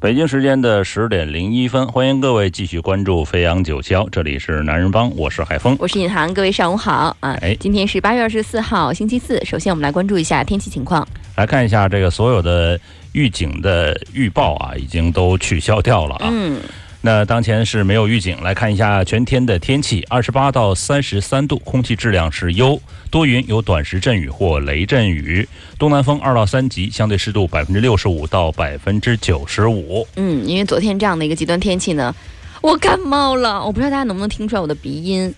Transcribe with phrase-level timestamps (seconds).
[0.00, 5.76] 北京时间的十点零一分，欢迎各位继续关注飞扬九霄，这里是男人帮，我是海峰。
[5.78, 7.36] 我是尹航，各位上午好啊！
[7.42, 9.38] 哎今天是八月二十四号，星期四。
[9.44, 11.06] 首先，我们来关注一下天气情况。
[11.36, 12.80] 来看一下这个所有的
[13.12, 16.30] 预警的预报啊，已经都取消掉了啊。
[16.32, 16.58] 嗯，
[17.02, 22.78] 那当前是没有预警，来看一下全天的天气，二十八到三十三度，空气质量是优，
[23.10, 30.06] 多云，有短时阵雨或雷阵雨，东南风二到三级，相对湿度百分之六十五到百分之九十五。
[30.16, 32.14] 嗯，因为昨天这样的一个极端天气呢，
[32.60, 33.64] 我感冒了。
[33.64, 35.34] 我不知道大家能不能听出来我的鼻音，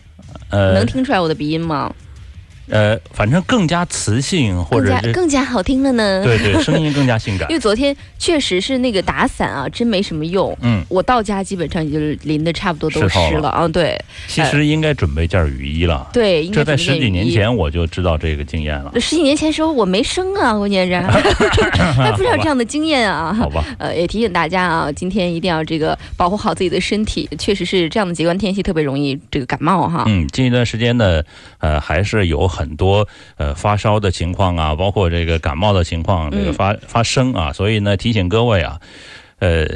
[0.51, 1.95] 呃能听出来我的鼻音吗？
[2.73, 6.25] 呃，反正更加磁性，或更加者更加好听了呢。
[6.25, 7.55] 对对， 声音更加性感因。
[7.55, 10.57] 为昨天确实是那个打伞啊，真没什么用。
[10.63, 13.69] 嗯，我到家基本上也就是淋的差不多都湿了了啊。
[13.69, 16.09] 对其实应该准备件雨衣了。
[16.13, 17.13] 对，应该这在十几。
[17.13, 18.91] 年前我就知道这个经验了。
[18.99, 20.95] 十几年前时候我没生啊，关键是
[21.93, 23.35] 还不知道这样的经验啊。
[23.35, 30.05] 好吧，呃，也提醒大家啊，今天一定要这个保护好自己的身体，确实是这样的极端天气特别容易这个感冒哈。
[30.07, 31.23] 嗯，近一段时间呢，
[31.59, 38.81] 呃，还是有很多呃发烧的情况啊，包括这个感冒的情况，这个嗯发、发生啊，所以呢，提醒各位啊，
[39.39, 39.67] 呃，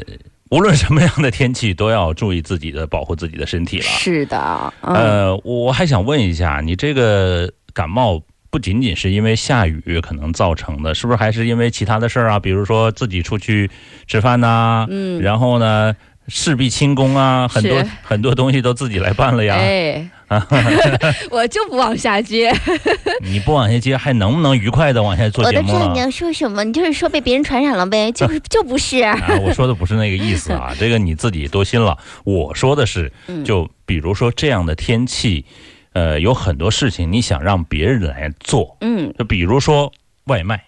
[0.50, 3.84] 无论什么样的天气，都要注意自己的保护自己的身体了。
[3.84, 12.38] 是的，嗯，呃，我还想问一下，你这个感冒不仅仅是因为下雨可能造成的，是不是还是因为其他的事儿啊？
[12.38, 13.70] 比如说自己出去
[14.06, 15.94] 吃饭呐、嗯然后呢
[16.28, 19.54] 事必轻功啊，很多很多东西都自己来办了呀。
[19.56, 20.08] 哎，
[21.30, 22.52] 我就不往下接。
[23.22, 25.94] 你不往下接，还能不能愉快的往下做节目了？
[25.96, 28.98] 要说什么，你就是说被别人传染了呗， 就是就不是。
[29.02, 31.96] 啊，我说的不是那个意思啊，这个你自己多心了。
[32.24, 35.44] 我说的是，嗯就比如说这样的天气，
[35.92, 39.92] 呃，有很多事情你想让别人来做，嗯，就比如说
[40.24, 40.64] 外卖，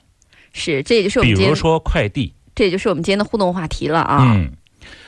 [0.53, 4.32] 是，这也就是我们比，如说快递，这也就是我们今天的互动话题了啊。
[4.34, 4.53] 嗯，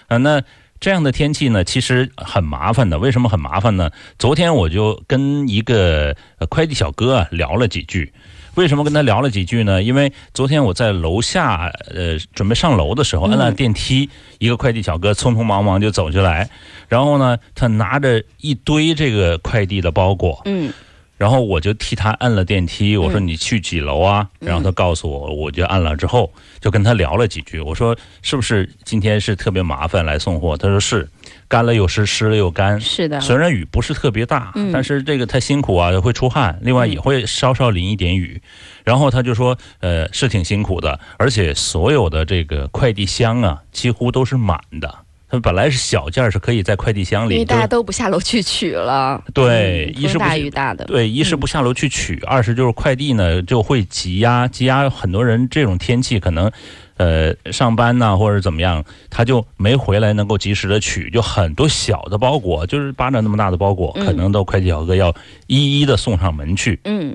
[0.08, 0.42] 啊，那
[0.80, 2.98] 这样的天气呢，其实很麻烦的。
[2.98, 3.91] 为什么很麻烦呢？
[4.18, 8.12] 昨天我就跟一个呃快递小哥啊聊了几句。
[8.56, 9.82] 为什么跟他聊了几句呢？
[9.82, 16.50] 因为昨天我在楼下，呃，准备上楼的时候，嗯按了电梯，一个快递小哥匆匆忙忙就走进来，
[16.88, 20.72] 然后呢，他拿着一堆这个快递的包裹，嗯
[21.20, 24.26] 然后我就替他按了电梯，我说嗯你去几楼啊？
[24.38, 26.32] 然后他告诉我，我就按了之后
[26.62, 27.60] 就跟他聊了几句。
[27.60, 30.56] 我说是不是今天是特别麻烦来送货？
[30.56, 31.06] 他说是，
[31.47, 32.80] 干了又湿，湿了又干。
[32.80, 38.41] 是的，虽然雨不是特别大，嗯但是这个太辛苦啊，会出汗，另外也会稍稍淋一点雨。
[38.82, 45.00] 然后他就说，呃，是挺辛苦的，而且所有的这个快递箱啊，几乎都是满的。
[45.30, 49.22] 它本来是小件儿，是可以在快递箱里，因为大家都不下楼去取了。
[49.32, 50.84] 对一是大雨大的。
[50.86, 56.50] 对，一是不下楼去取，二是就是快递呢就会积压，积压很多人这种天气可能，
[56.96, 65.14] 呃，上班呐、或者怎么样，他就没回来能够及时的取，就很多小的包裹，就是巴掌那么大的包裹，嗯可能都快递小哥要
[65.47, 66.80] 一一的送上门去。
[66.84, 67.14] 嗯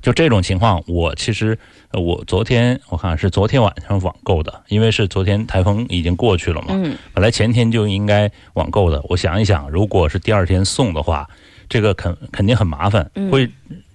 [0.00, 1.58] 就这种情况，我其实
[1.90, 11.28] 呃我昨天我看是昨天晚上网购的，因为是昨天台风已经过去了嘛，嗯，本来前天就应该网购的，我想一想，如果是第二天送的话，
[11.68, 13.48] 这个肯肯定很麻烦，嗯会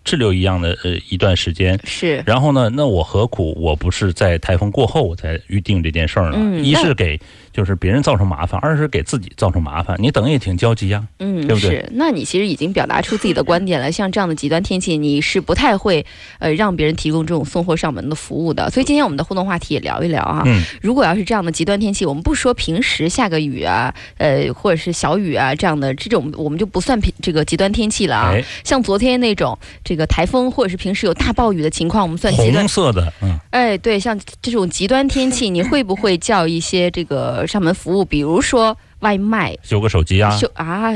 [0.03, 1.79] 滞留一样的呃一段时间。
[1.85, 2.21] 是。
[2.25, 6.59] 然后呢，那我何苦我不是在台风过后我才预定这件事儿呢？
[6.59, 7.17] 一是给
[7.53, 13.89] 就是别人造成麻烦，而是给自己造成麻烦，你等也挺焦急呀、嗯，对不对是，那你其实已经表达出自己的观点了。
[13.93, 16.05] 像这样的极端天气，你是不太会
[16.39, 18.69] 呃让别人提供这种送货上门的服务的。
[18.71, 20.41] 所以今天我们的互动话题也聊一聊啊。
[20.47, 28.31] 嗯，如果要是这样的极端天气，我们不说平时下个雨啊，呃，或者是小雨啊这样的这种，我们就不算平这个极端天气了啊。
[28.33, 32.67] 哎，像昨天那种这个台风或者是平时有大暴雨的情况，我们算极端红。
[32.67, 39.55] 色的，嗯，哎，对，像这种极端天气，你会不会叫一些这个上门服务，比如说外卖？
[39.63, 40.91] 修个手机啊，修啊，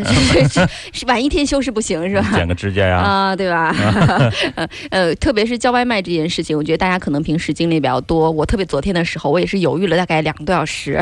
[0.93, 2.31] 是晚一天修是不行是吧？
[2.33, 3.75] 剪个指甲呀，啊，对吧？
[4.91, 8.29] 呃，特别是叫外卖这件事情，我觉得大家可能平时经历比较多。
[8.31, 10.93] 我特别昨天的时候，我也是犹豫了大概两个多小时，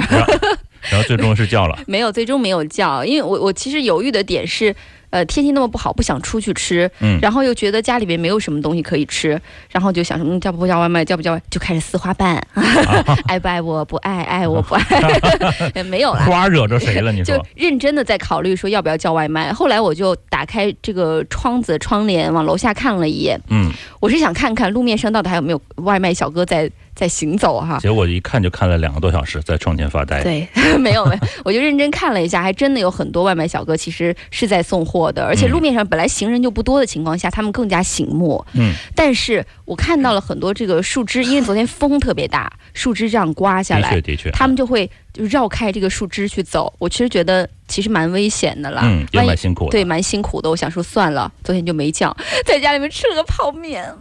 [0.90, 4.76] 然后最终是叫了， 没有最终没有叫，因为我我其实犹豫的点是，
[5.10, 9.40] 呃，天气那么不好，不想出去吃，嗯然后又觉得家里面没有什么东西可以吃，
[9.72, 12.36] 然后就想什么叫不叫外卖，叫不叫外就开始撕花瓣，
[13.28, 14.84] 爱不爱我不爱，爱我不爱，
[15.76, 16.26] 呃没有了。
[16.26, 17.12] 花惹着谁了？
[17.12, 17.46] 你说就？
[17.56, 19.52] 认真的在考虑说要不要叫外卖。
[19.54, 27.78] 后来我就打开这个窗子窗帘，往楼下看了一眼，嗯，我是想看看路面上到底还有没有外卖小哥在在行走哈。
[27.80, 30.24] 结果一看就看了两个多小时，在窗前发呆。
[30.24, 30.48] 对，
[30.80, 38.44] 没有没有，我就认真看了一下，还真的有很多外卖小哥其实是在送货的，而且嗯路面上本来行人就不多的情况下，他们更加醒目。
[38.54, 46.74] 嗯，但是我看到了很多这个树枝，因为昨天风特别大，树枝这样刮下来的确，的确，他们就会就绕开这个树枝去走。
[46.80, 49.72] 我其实觉得其实蛮危险的啦，嗯也蛮辛苦的。
[49.72, 50.50] 对，蛮辛苦的。
[50.50, 52.16] 我想说算了，昨天就没叫，
[52.46, 53.94] 在家里面吃了个泡面。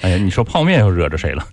[0.00, 1.46] 哎呀，你说泡面又惹着谁了？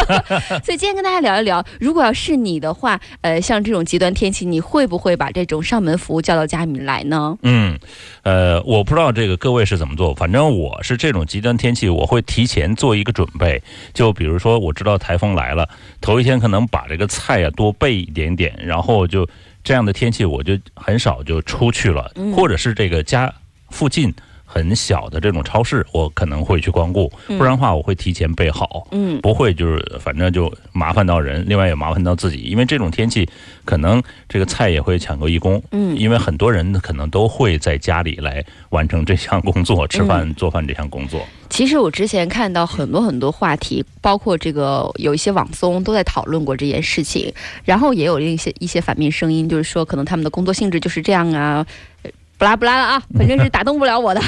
[0.64, 7.36] 所以今天跟大家聊一聊，如果要是你的话，呃，像这种极端天气，你会不会把这种上门服务叫到家里面来呢？
[7.42, 7.78] 嗯，
[8.22, 13.62] 呃，我不知道这个各位是怎么做，反正我是这种极端天气，我会提前做一个准备。
[13.92, 15.68] 就比如说，我知道台风来了，
[16.00, 19.28] 头一天可能把这个菜呀多备一点点，然后就
[19.62, 23.32] 这样的天气，我就很少就出去了，嗯或者是这个家
[23.70, 24.12] 附近。
[24.52, 28.86] 很小的这种超市，我可能会去光顾，嗯不然的话，我会提前备好。
[28.90, 33.26] 嗯不会就是反正就麻烦到人，另外也麻烦到自己，因为这种天气
[33.64, 41.24] 可能这个菜也会抢购一空，嗯因为很多人可能都会在家里来完成这项工作，吃饭做饭这项工作。
[41.48, 47.32] 其实我之前看到很多很多话题，包括这个有一些网综都在讨论过这件事情，
[47.64, 51.66] 然后也有一些一些反面声音，就是说可能他们的工作性质就是这样啊，
[52.02, 52.10] 呃
[52.42, 54.20] 不拉不拉了啊，反正是打动不了我的。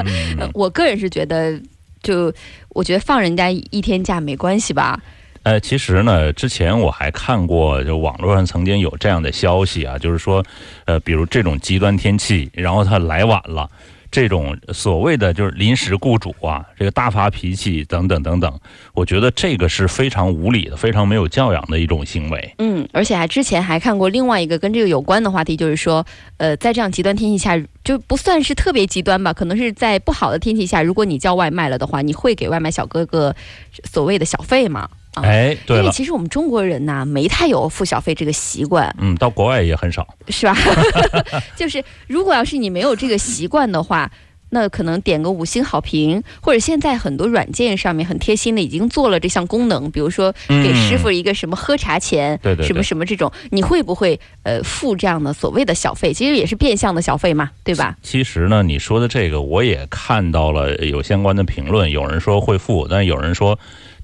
[0.52, 1.58] 我个人是觉得，
[2.02, 2.30] 就
[2.68, 5.00] 我觉得放人家一天假没关系吧。
[5.44, 10.44] 呃，其实呢，之前我还看过，就网络上曾经有这样的消息啊，就是说，
[10.84, 13.66] 呃，比如这种极端天气，然后他来晚了。
[14.12, 18.60] 这种所谓的就是临时雇主啊，这个大发脾气等等等等，
[18.92, 22.54] 我觉得这个是非常无理的、非常没有教养的一种行为。
[22.58, 26.04] 嗯，而且还之前还看过另外一个跟这个有关的话题，就是说，
[26.36, 33.34] 呃，在这样极端天气下，就不算是特别极端吧，可能是在不好的天气下，如果你叫外卖了的话，你会给外卖小哥哥
[33.90, 34.90] 所谓的小费吗？
[35.14, 40.06] 啊哎，对因为，其实我们中国人呐，没太有付小费这个习惯，嗯，到国外也很少。
[40.28, 40.56] 是吧？
[41.56, 44.10] 就是如果要是你没有这个习惯的话。
[44.54, 56.12] 那可能点个五星好评，或者现在很多软件上面很贴心的已经做了这项功能，比如说给师傅一个什么喝茶钱，嗯对对对什么什么这种，你会不会呃付这样的所谓的小费？
[56.12, 57.96] 其实也是变相的小费嘛，对吧？
[58.02, 63.58] 其实呢，你说的这个我也看到了有相关的评论，有人说会付，但有人说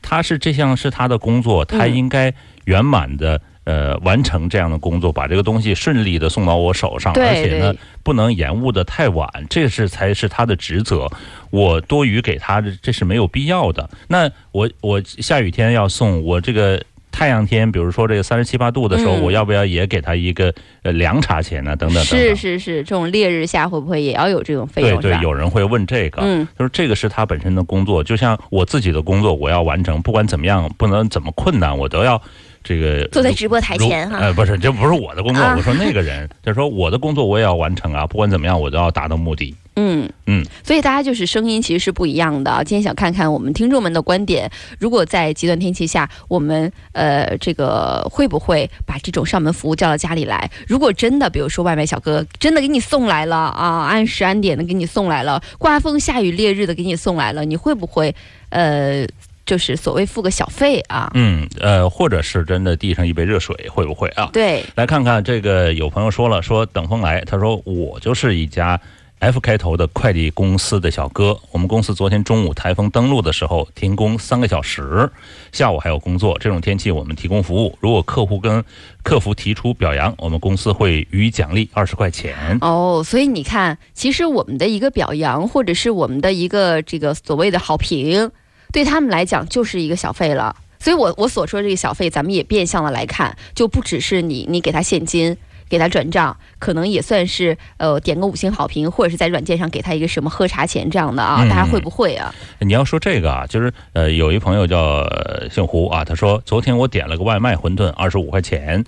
[0.08, 2.32] 他是这项是他的工作，他嗯应该
[2.64, 3.40] 圆满的。
[3.68, 11.06] 呃，完成这样的工作，把这个东西顺利的送到我手上，而且呢，不能延误的太晚，这是才是他的职责。
[11.50, 13.90] 我多余给他的，这是没有必要的。
[14.06, 20.52] 那我我下雨天要送，我这个太阳天，比如说这个三十七八度的时候，嗯我要不要也给他一个
[20.82, 21.74] 呃凉茶钱呢？
[21.76, 22.18] 等等等等。
[22.18, 25.00] 是是是，这种烈日下会不会也要有这种费用？
[25.00, 32.20] 对对，有人会问这个，嗯就是这个是他本身的工作，就像我自己的工作，我要完成，不管怎么样，不能怎么困难，我都要
[32.62, 34.18] 这个坐在直播台前哈。
[34.18, 39.54] 如呃，不是，这不是我的工作，啊我说那个人，就是说我的工作我也要完成啊，不管怎么样，我都要达到目的。
[39.80, 42.64] 嗯嗯，所以大家就是声音其实是不一样的啊。
[42.64, 50.50] 今天想看看我们听众们的观点，如果在极端天气下，我们呃这个会不会把这种上门服务叫到家里来？
[50.66, 58.12] 如果真的，比如说外卖小哥真的给你送来了啊，按时按点的给你送来了，刮风下雨烈日的给你送来了，你会不会
[58.48, 59.06] 呃
[59.46, 61.10] 就是所谓付个小费啊？
[61.14, 64.28] 嗯，呃，或者是真的递上一杯热水，会不会啊？
[64.32, 68.78] 对，来看看这个，有朋友说了，说等风来，他说我就是一家
[69.20, 75.10] F 开头的快递公司的小哥，我们公司昨天中午台风登陆的时候停工三个小时，
[75.50, 78.64] 下午还有工作，这种天气我们提供服务，如果客户跟
[79.02, 82.58] 客服提出表扬，我们公司会予以奖励二十块钱。
[82.60, 88.30] 哦，所以你看，其实我们的一个表扬，或者是我们的一个这个所谓的好评，
[88.72, 90.54] 对他们来讲就是一个小费了。
[90.78, 95.36] 所以我我所说的这个小费，咱们也变相的来看，就不只是你你给他现金。
[95.68, 102.34] 给他转账，可能也算是呃点个五星好评，或者是在软件上给他一个什么喝茶钱这样的啊，嗯大家会不会啊？
[102.60, 108.84] 你要说这个啊，就是呃，有一朋友叫、呃姓胡啊，他说昨天我点了个外卖馄饨，二十五块钱。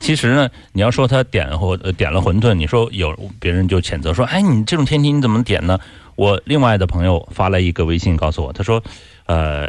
[0.00, 5.78] 其实呢，你要说他点或呃点了馄饨，你说有别人就谴责说，哎，你这种天气你怎么点呢？
[6.16, 8.82] 我另外的朋友发来一个微信告诉我，他说，
[9.26, 9.68] 呃，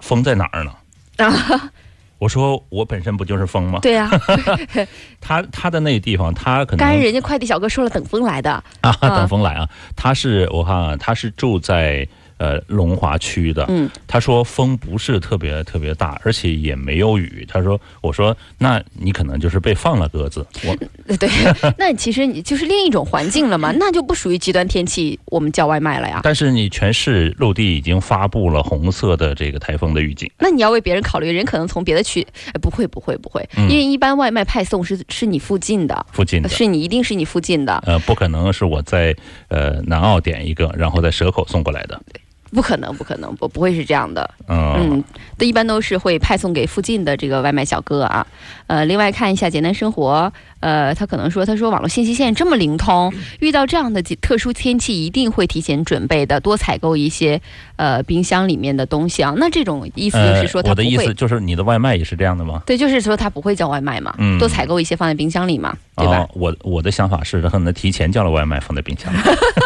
[0.00, 0.72] 风在哪儿呢？
[1.18, 1.30] 啊，
[2.18, 3.78] 我说我本身不就是风吗？
[3.82, 4.10] 对呀、
[5.20, 9.68] 他他的那个地方，他可能刚才人家快递小哥说了等风来的，啊，啊等风来啊！
[9.94, 12.06] 他是我看啊，他是住在
[12.38, 13.64] 呃龙华区的。
[13.68, 17.46] 嗯，他说风不是特别特别大，而且也没有雨。
[17.48, 20.46] 他说，我说那你可能就是被放了鸽子。
[20.64, 20.76] 我
[21.16, 21.28] 对，
[21.78, 26.20] 那其实你就是另一种环境了嘛，那就不属于极端天气，我们叫外卖了呀。
[26.22, 30.30] 但是你全市陆地已经发布了红色的这个台风的预警。
[30.38, 36.48] 那你要为别人考虑，人可能从别的区，哎，不会不会不会，嗯因为一般外卖派送是是你附近的，附近的。
[36.48, 39.14] 是你一定是你附近的，呃，不可能是我在
[39.48, 42.00] 呃南澳点一个，然后在蛇口送过来的。
[42.56, 45.04] 不可能不可能不不会是这样的，嗯，嗯，
[45.36, 48.26] 都一般都是会派送给附近的这个外卖小哥啊。
[48.66, 57.40] 呃，另外看一下简单生活，呃，他可能说，他说网络信息现在这么灵通，遇到这样的特殊天气，一定会提前准备的，多采购一些
[57.76, 59.34] 呃冰箱里面的东西啊。
[59.36, 60.96] 那这种意思就是说呃、我的意。
[60.96, 62.62] 思就是你的外卖也是这样的吗？
[62.66, 66.20] 对，就是说他不会叫外卖嘛，嗯多采购一些放在冰箱里嘛，对吧？
[66.20, 69.18] 哦、我我的想法是，他可能提前叫了外卖放在冰箱里。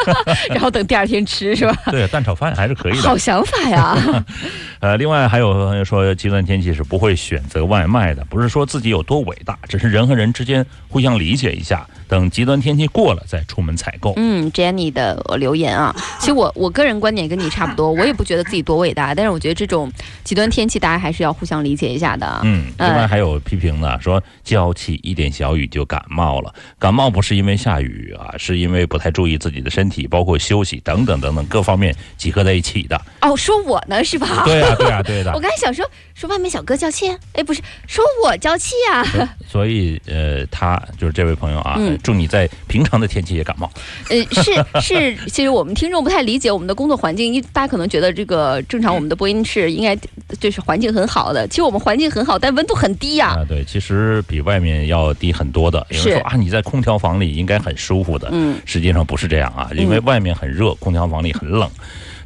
[0.51, 1.75] 然后等第二天吃是吧？
[1.91, 3.03] 对，蛋炒饭还是可以的。
[3.03, 3.97] 好想法呀！
[4.81, 14.13] 呃，另外还有朋友说，极端天气是不会选择外卖的，不是说自己有多伟大，只是人和人之间互相理解一下，等极端天气过了再出门采购。
[14.17, 19.91] 嗯，Jenny 的呃留言啊，其实我我个人观点跟你差不多， 我也不觉得自己多伟大，但是我觉得这种
[20.25, 22.41] 极端天气大家还是要互相理解一下的啊。
[22.43, 33.01] 嗯，另外还有批评呢，说娇气一点小雨就感冒了，感冒不是因为下雨啊，是因为不太注意自己的身体，包括休息等等等等各方面集合在一起的。
[33.21, 34.43] 哦，说我呢是吧？
[34.45, 35.39] 对啊，对啊，对的 我。
[35.39, 39.05] 刚才想说说外面小哥娇气，哎，不是说我娇气啊。
[39.47, 43.71] 所以呃，他就是这位朋友啊，嗯祝你在平常的天气也感冒。
[44.09, 49.97] 呃，是是，其实我们听众不太理解我们的工作环境，因为大家可能觉得这个正常我们的播音室应该
[50.39, 55.87] 就是环境很好的，其实我们环境很好，但温度很低呀、啊，对，其实比外面要低很多的。
[55.91, 61.71] 有人是说啊，你在空调房里应该很舒服的，嗯，实际上不是这样啊，因为外面很热，空调房里很冷，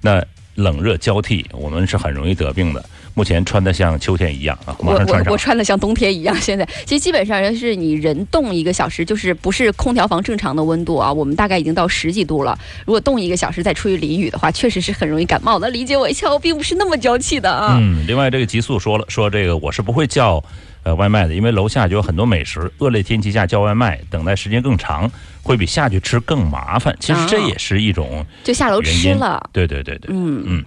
[0.01, 2.85] 那冷热交替，我们是很容易得病的。
[3.15, 5.39] 目前穿的像秋天一样啊，马我上穿上我我。
[5.39, 12.59] 穿的像冬天一样，现在 其实基本上是你人动一个小时，就是不是空调房正常的温度啊，我们大概已经到十几度了。
[12.85, 15.71] 如果动一个小时再出去淋雨的话，确实是很容易感冒的。
[15.71, 17.77] 理解我一下，我并不是那么娇气的啊。
[17.81, 20.43] 嗯，另外这个极速说了，说这个我是不会叫
[20.83, 25.11] 呃外卖的，因为楼下就有很多美食，恶劣天气下叫外卖，等待时间更长，
[25.43, 26.97] 会比下去吃更麻烦。
[26.99, 28.83] 其实这啊也是一种就下楼。
[28.83, 29.51] 吃了。
[29.53, 30.65] 对对对对，嗯嗯。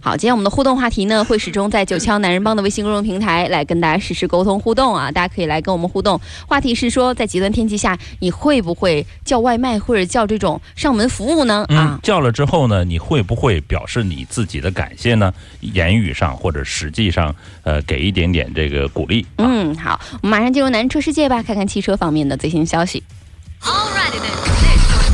[0.00, 6.20] 好，今天我们的互动话题呢，会始终在九霄男人帮的微信公众平台来跟大家实时沟通互动啊，大家可以来跟我们互动。
[6.46, 11.64] 话题是说，在极端天气下，你会不会叫外卖或者叫这种上门服务呢？
[11.68, 15.32] 嗯啊，，叫了之后呢，你会不会表示你自己的感谢呢？
[15.60, 19.26] 言语上或者实际上，呃，给一点点这个鼓励。
[19.36, 23.02] 啊、嗯，好，我们马上进入男人车世界吧，看看汽车方面的最新消息。
[23.60, 25.07] Then,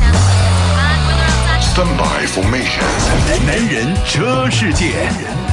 [1.75, 2.79] 三百 formation，
[3.45, 4.93] 男人车世界，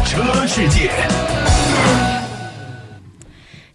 [0.06, 0.88] 车世界。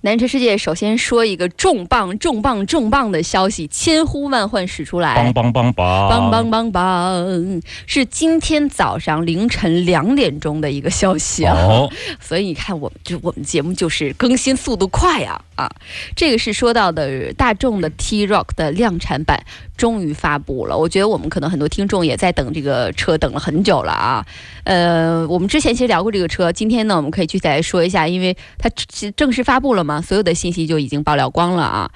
[0.01, 5.33] 南车世界首先说一个重磅重磅重磅的消息千呼万唤始出来。
[5.33, 11.57] 梆梆梆梆梆梆梆梆是今天早上凌晨两点钟的一个消息啊。
[12.21, 15.67] 所以你看我们就我们节目就是更新速度快呀啊
[16.15, 19.43] 这个是说到的大众的 t rock 的量产版
[19.75, 24.25] 终于发布了我觉得我们可能很多听众也在等这个车等了很久了啊。
[24.63, 31.89] 呃我们之前其实聊过这个车今天呢我们可以具体来说一下因为它其实正式发布了嘛，所有的信息就已经爆料光了啊。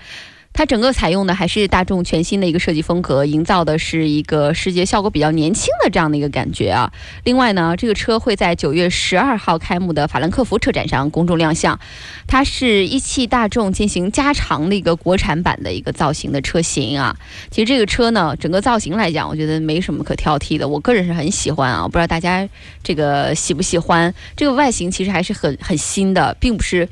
[0.54, 6.92] 它整个采用的还是大众全新的一个设计风格，营造的是一个视觉效果比较年轻的这样的一个感觉啊。
[7.24, 11.80] 另外呢，这个车会在九月十二号开幕的法兰克福车展上公众亮相。
[12.28, 17.16] 它是一汽大众进行加长的一个国产版的一个造型的车型啊。
[17.50, 21.88] 其实这个车呢，整个造型来讲，我觉得没什么可挑剔的，我个人是很喜欢啊。
[21.88, 22.46] 不知道大家
[22.84, 24.14] 这个喜不喜欢？
[24.36, 26.90] 这个外形其实还是很很新的，并不是。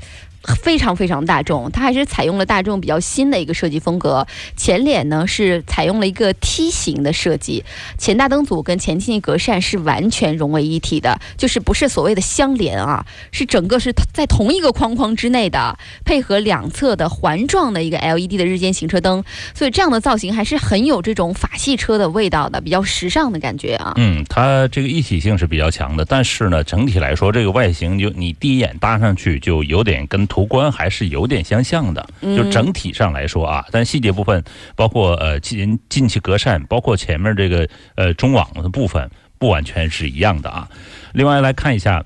[0.62, 4.26] 非常非常大众，它还是采用了大众比较新的一个设计风格。
[4.56, 7.64] 前脸呢是采用了一个梯形的设计，
[7.98, 19.22] 前大灯组跟前进气格栅是完全融为一体的，就是不是所谓的相连啊，是整个是在同一个框框之内的，配合两侧的环状的一个 LED 的日间行车灯，
[19.54, 23.94] 所以这样的造型还是很有这种法系车的味道的，比较时尚的感觉啊。
[23.96, 34.42] 嗯，它这个一体性是比较强的，但是呢，整体来说，这个外形就你第一眼搭上去就有点跟途观还是有点相像的，就整体上来说啊，但细节部分，
[34.74, 40.66] 包括呃进进气格栅，包括前面这个呃中网的部分，不完全是一样的啊。
[41.12, 42.02] 另外来看一下。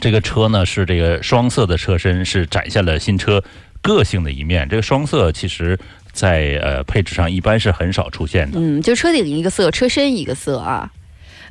[0.00, 3.40] 这个车呢是这个双色的车身，是展现了新车
[3.80, 4.68] 个性的一面。
[4.68, 5.78] 这个双色其实
[6.10, 8.58] 在呃配置上一般是很少出现的。
[8.60, 10.90] 嗯，就车顶一个色，车身一个色啊。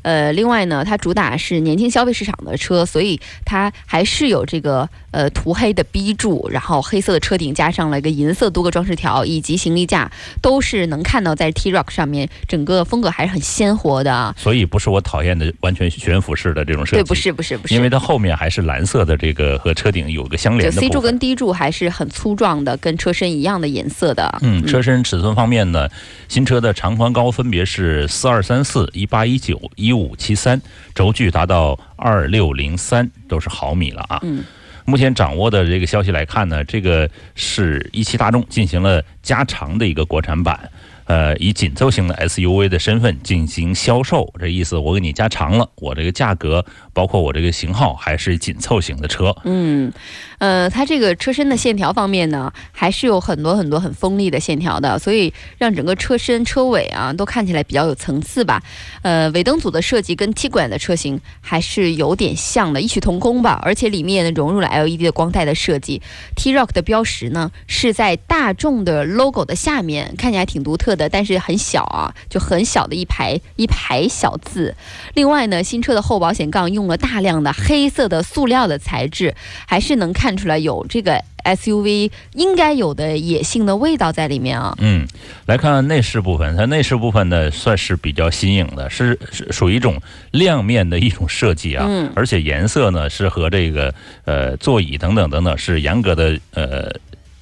[0.03, 14.35] 呃，另外呢，它主打是年轻消费市场的车，所以它还是有这个呃涂黑的 B 柱，然后黑色的车顶加上了一个银色多个装饰条，以及行李架，都是能看到在 T-Roc 上面，整个风格还是很鲜活的啊。
[14.37, 20.89] 所以不是我讨厌的完全悬浮式的这种设计，对，不是不是不是，因为它后面还是蓝色的这个和车顶有个相连就的 C。
[20.89, 24.39] 柱跟 D 柱还是很粗壮的，跟车身一样的颜色的。
[24.41, 25.87] 嗯，车身尺寸方面呢，
[26.27, 30.61] 新车的长宽高分别是四二三四、一八一九、一五七三，
[30.93, 34.19] 轴距达到二六零三，都是毫米了啊。
[34.23, 34.43] 嗯。
[34.85, 40.69] 目前掌握的这个消息来看呢，这个是一汽大众进行了加长的一个国产版，
[41.05, 44.33] 呃，以紧凑型的 SUV 的身份进行销售。
[44.39, 49.35] 这意思我给你加长了，我这个价格包括我这个型号还是紧凑型的车。
[49.43, 49.91] 嗯，
[50.37, 58.61] 呃，它这个车身的线条方面呢，还是有很多很多很锋利的线条的，所以让整个车身、车尾啊都看起来比较有层次吧。
[59.01, 63.59] 呃，尾灯组的设计跟 T 管的车型还是有点像的，异曲同工吧。
[63.63, 66.01] 而且里面呢融入了 LED 的光带的设计。
[66.35, 74.75] ，T-Rock 的标识呢是在大众的 logo 的下面，看起来挺独特的，但是很小啊，就很小的一排一排小字。
[75.13, 79.35] 另外呢，新车的后保险杠用了大量的黑色的塑料的材质，
[79.67, 84.75] 还是能看出来有这个 SUV 应该有的野性的味道在里面啊。
[84.79, 85.05] 嗯，
[85.45, 93.93] 来看内饰部分，它内饰部分呢算是比较新颖的，是是属于一种亮面的一种设计啊，嗯而且颜色呢是和这个
[94.25, 96.89] 呃座椅等等等等是严格的呃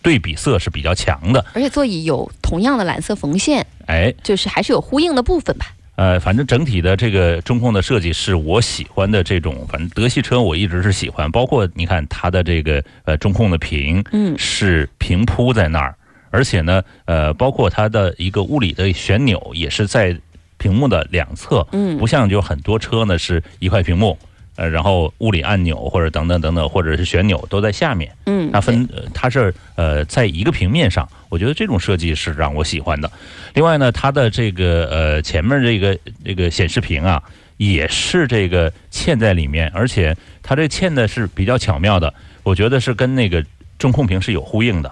[0.01, 4.13] 对比色是比较强的，而且座椅有同样的蓝色缝线，哎。
[4.23, 5.67] 就是还是有呼应的部分吧。
[5.95, 14.35] 呃，反正整体的这个中控的设计是我喜欢的这种，反正德系车我一直是喜欢，包括你看它的这个呃中控的屏，嗯。
[14.37, 15.95] 是平铺在那儿，
[16.31, 20.17] 而且呢，呃，包括它的一个物理的旋钮也是在
[20.57, 21.97] 屏幕的两侧，嗯。
[21.99, 24.17] 不像就很多车呢是一块屏幕，
[24.55, 33.09] 呃，然后物理按钮或者等等等等，或者是旋钮都在下面，嗯，它分呃它是呃在一个平面上，我觉得这种设计是让我喜欢的。
[33.53, 37.21] 另外呢，它的这个呃前面这个这个显示屏啊，
[37.57, 43.43] 也是这个嵌在里面，而且它这嵌的是比较巧妙的，我觉得是跟那个
[43.79, 44.91] 中控屏是有呼应的。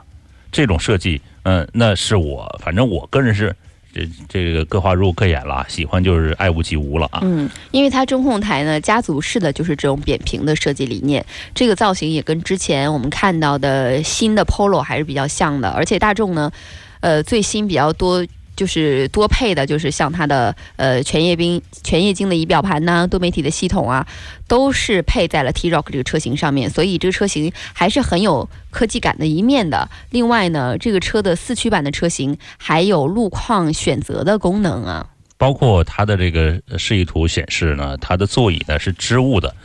[0.51, 3.55] 这种设计，嗯、那是我反正我个人是
[3.93, 7.19] 这这个各花入各眼了，喜欢就是爱屋及乌了啊。
[7.23, 16.51] 嗯，因为它中控台呢，家族式的就是这种扁平的设计理念，这个造型也跟之前我们看到的新的 Polo 还是比较像的，而且大众呢，
[16.99, 18.25] 呃，最新比较多。
[18.55, 24.05] 就是多配的，就是像它的呃全液晶全液晶的仪表盘呐、多媒体的系统啊，
[24.47, 29.89] 都是配在了 T-Roc 这个车型上面，所以这个车型还是很有科技感的一面的。
[30.09, 35.07] 另外呢，这个车的四驱版的车型还有路况选择的功能啊。
[35.37, 39.55] 包括它的这个示意图显示呢，它的座椅呢是织物的，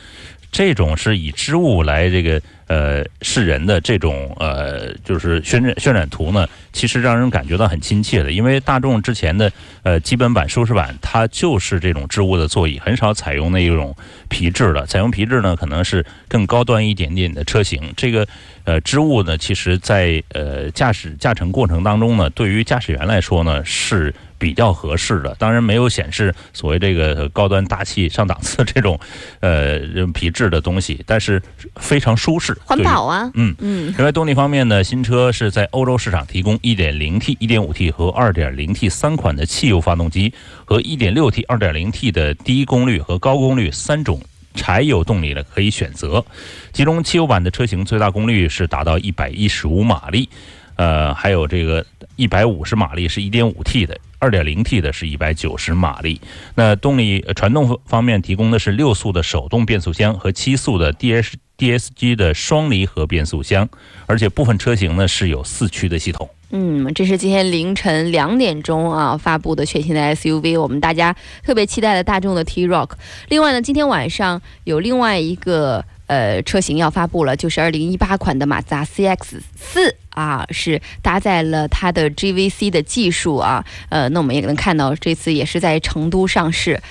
[0.49, 9.51] 这种是以织物来这个呃示人的这种呃就是渲染渲染图呢，其实让人感觉到很亲切的，因为大众之前的
[9.83, 13.95] 呃基本版、舒适版它就是这种织物的座椅，很少采用那种
[14.29, 17.93] 皮质的，采用皮质呢可能是更高端一点点的车型。
[17.95, 18.27] 这个
[18.63, 24.13] 呃织物呢，其实在呃驾驶驾乘过程当中呢，对于驾驶员来说呢是。
[24.45, 28.99] 比较合适的，当然没有显示所谓这个高端大气上档次这种，
[29.39, 29.79] 呃，
[30.13, 31.41] 皮质的东西，但是
[31.77, 40.31] 非常舒适，环保啊，嗯嗯，另外，动力方面呢，新车是在欧洲市场提供 1.0T、1.5T 和 2.0T 三款的汽油发动机
[40.63, 44.21] 和 1.6T、2.0T 的低功率和高功率三种
[44.53, 46.23] 柴油动力的可以选择。
[46.71, 50.29] 其中，汽油版的车型最大功率是达到115马力，
[50.75, 51.85] 呃，还有这个
[52.17, 53.97] 150马力是 1.5T 的。
[54.21, 56.19] 2.0T 的是190马力，
[56.55, 63.69] 那动力传动方面提供的是六速的手动变速箱和七速的 DS DSG 的双离合变速箱，
[64.07, 66.27] 而且部分车型呢是有四驱的系统。
[66.49, 72.91] 嗯，这是今天凌晨两点钟啊发布的全新的 SUV，我们大家特别期待的大众的 T Rock。
[73.29, 83.63] 另外呢，今天晚上有另外一个呃车型要发布了，就是2018款的马自达 CX 四啊，是搭载了它的 GVC 的技术啊。
[83.89, 86.81] 呃，那我们也能看到，这次也是在成都上市。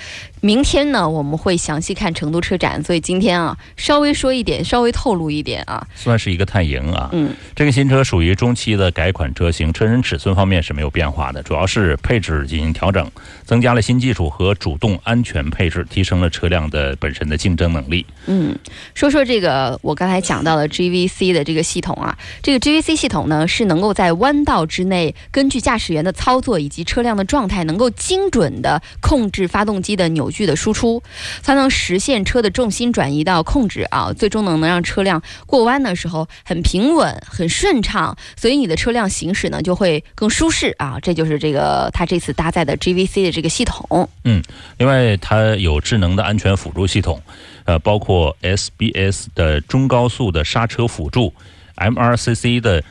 [0.40, 5.86] 明天呢，我们会详细看成都车展，所以今天啊，稍微说一点，稍微透露一点啊。
[5.94, 7.08] 算是一个探营啊。
[7.12, 13.10] 嗯，这个新车属于中期的改款车型，车身尺寸方面是没有变化的，主要是配置进行调整，
[13.46, 18.04] 增加了新技术和主动安全配置，提升了车辆的本身的竞争能力。
[18.26, 18.54] 嗯，
[18.94, 31.00] 说说这个我刚才讲到的 GVC 的这个系统啊，这个 GVC 系统统呢是能够在弯道之内，根据驾驶员的操作以及车辆的状态，能够精准的控制发动机的扭矩的输出，
[31.40, 40.98] 才能实现车的重心转移到控制啊，最终能能让车辆过弯的时候很平稳、很顺畅，所以你的车辆行驶呢就会更舒适啊。
[41.00, 44.08] 这就是这个它这次搭载的 GVC 的这个系统。
[44.24, 44.42] 嗯
[44.78, 47.22] 另外，它有智能的安全辅助系统，
[47.64, 51.32] 呃，包括 SBS 的中高速的刹车辅助
[51.76, 52.82] ，MRCC 的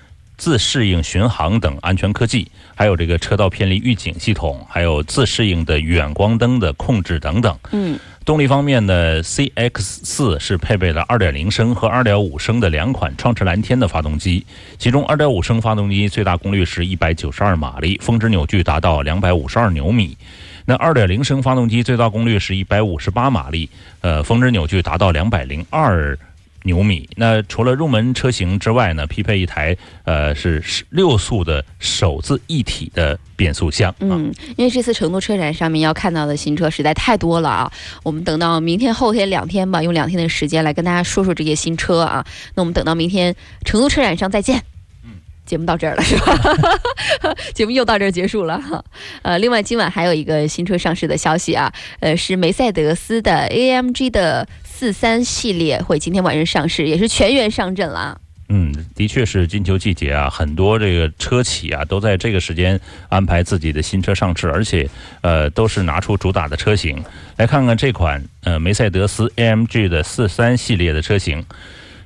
[0.43, 7.57] 自适应巡航等安全科技，还有这个车道偏离预警系统，还有自适应的远光灯的控制等等。
[7.71, 14.45] 嗯，动力方面呢，CX 四是配备了2.0升和2.5升的两款创驰蓝天的发动机，
[14.77, 20.17] 其中2.5升发动机最大功率是192马力，峰值扭矩达到252牛米。
[20.65, 23.69] 那2.0升发动机最大功率是158马力，
[24.01, 26.17] 呃，峰值扭矩达到202
[26.63, 27.07] 牛米。
[27.15, 33.95] 那除了入门车型之外呢，匹配一台呃是六速的手自一体的变速箱啊。
[33.99, 37.71] 嗯，因为这次成都车展上面要看到的新车实在太多了啊，
[38.03, 42.25] 我们等到明天、后天两天吧，用两天的时间来跟大家说说这些新车啊。
[42.55, 44.63] 那我们等到明天成都车展上再见。
[45.03, 45.11] 嗯，
[45.45, 47.35] 节目到这儿了是吧？
[47.53, 48.83] 节目又到这儿结束了哈。
[49.21, 54.47] 呃，另外今晚还有一个新车上市的消息啊，呃，是梅赛德斯的 AMG 的
[54.83, 58.17] 四三系列会今天晚上上市，也是全员上阵了啊。
[58.49, 64.89] 嗯，的确是金秋季节啊，很多这个车企啊都在这个时间安排自己的新车上市，而且
[65.21, 67.01] 呃都是拿出主打的车型。
[67.37, 71.45] 来看看这款呃梅赛德斯 AMG 的四三系列的车型，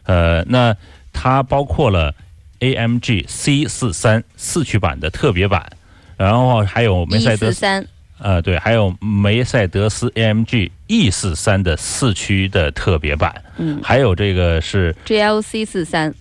[0.03, 0.77] 呃，那
[1.11, 2.13] 它包括了
[2.59, 5.67] AMG C 四三四驱版的特别版，
[6.15, 7.87] 然后还有梅赛德斯四三，
[8.19, 14.95] 呃对，还有梅赛德斯 AMG E 四三的四驱的特别版，嗯还有这个是。
[15.05, 16.13] ，GLC 四三，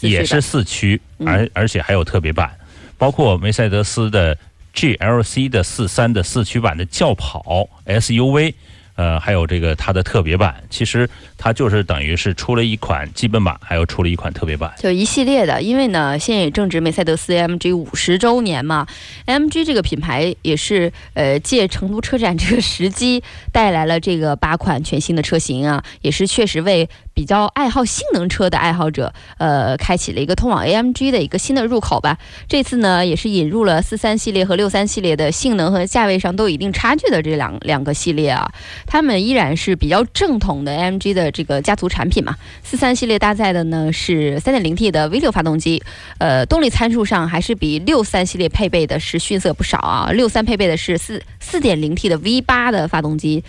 [0.00, 2.50] 也是四驱，嗯而而且还有特别版，
[2.98, 4.36] 包括梅赛德斯的
[4.74, 8.54] GLC 的四三的四驱版的轿跑 SUV，
[8.96, 10.54] 呃，还有这个它的特别版。
[10.70, 14.72] 其实它就是等于是出了一款基本版，还有出了一款特别版。
[14.78, 18.86] 就一系列的，因为呢，现在也正值梅赛德斯 -MG 五十周年嘛
[19.26, 32.18] ，MG 这个品牌也是呃借成都车展这个时机带来了这个八款全新的车型啊，也是确实为比较爱好性能车的爱好者呃开启了一个通往 AMG 的一个新的入口吧。
[32.48, 38.52] 这次呢，也是引入了四三系列和六三系列的性能和价位上都有一定差距的这两两个系列啊，
[38.86, 42.36] 它们依然是比较正统的 AMG 的这个家族产品嘛。
[42.62, 45.82] 四三系列搭载的呢是三点零 T 的 V 六发动机，
[46.18, 50.10] 呃，动力参数上还是比六三系列配备的是逊色不少啊。
[50.12, 53.44] 六三配备的是四四点零 T 的 V 八的发动机，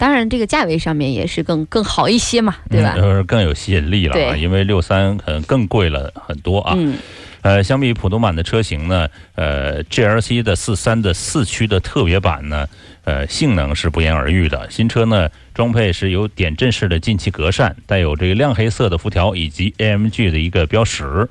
[0.00, 2.94] 当然这个价位上面也是更更好一些嘛，对吧？
[2.96, 6.72] 嗯是，更有吸引力了啊，对因为六三可能更贵了很多啊。
[6.74, 6.96] 嗯
[7.42, 12.66] 呃，相比普通版的车型呢，呃，GLC 的四三的四驱的特别版呢，
[13.04, 14.70] 呃，性能是不言而喻的。
[14.70, 21.28] 新车呢，装配是有点阵式的进气格栅，带有这个亮黑色的辐条以及 AMG 的一个标识。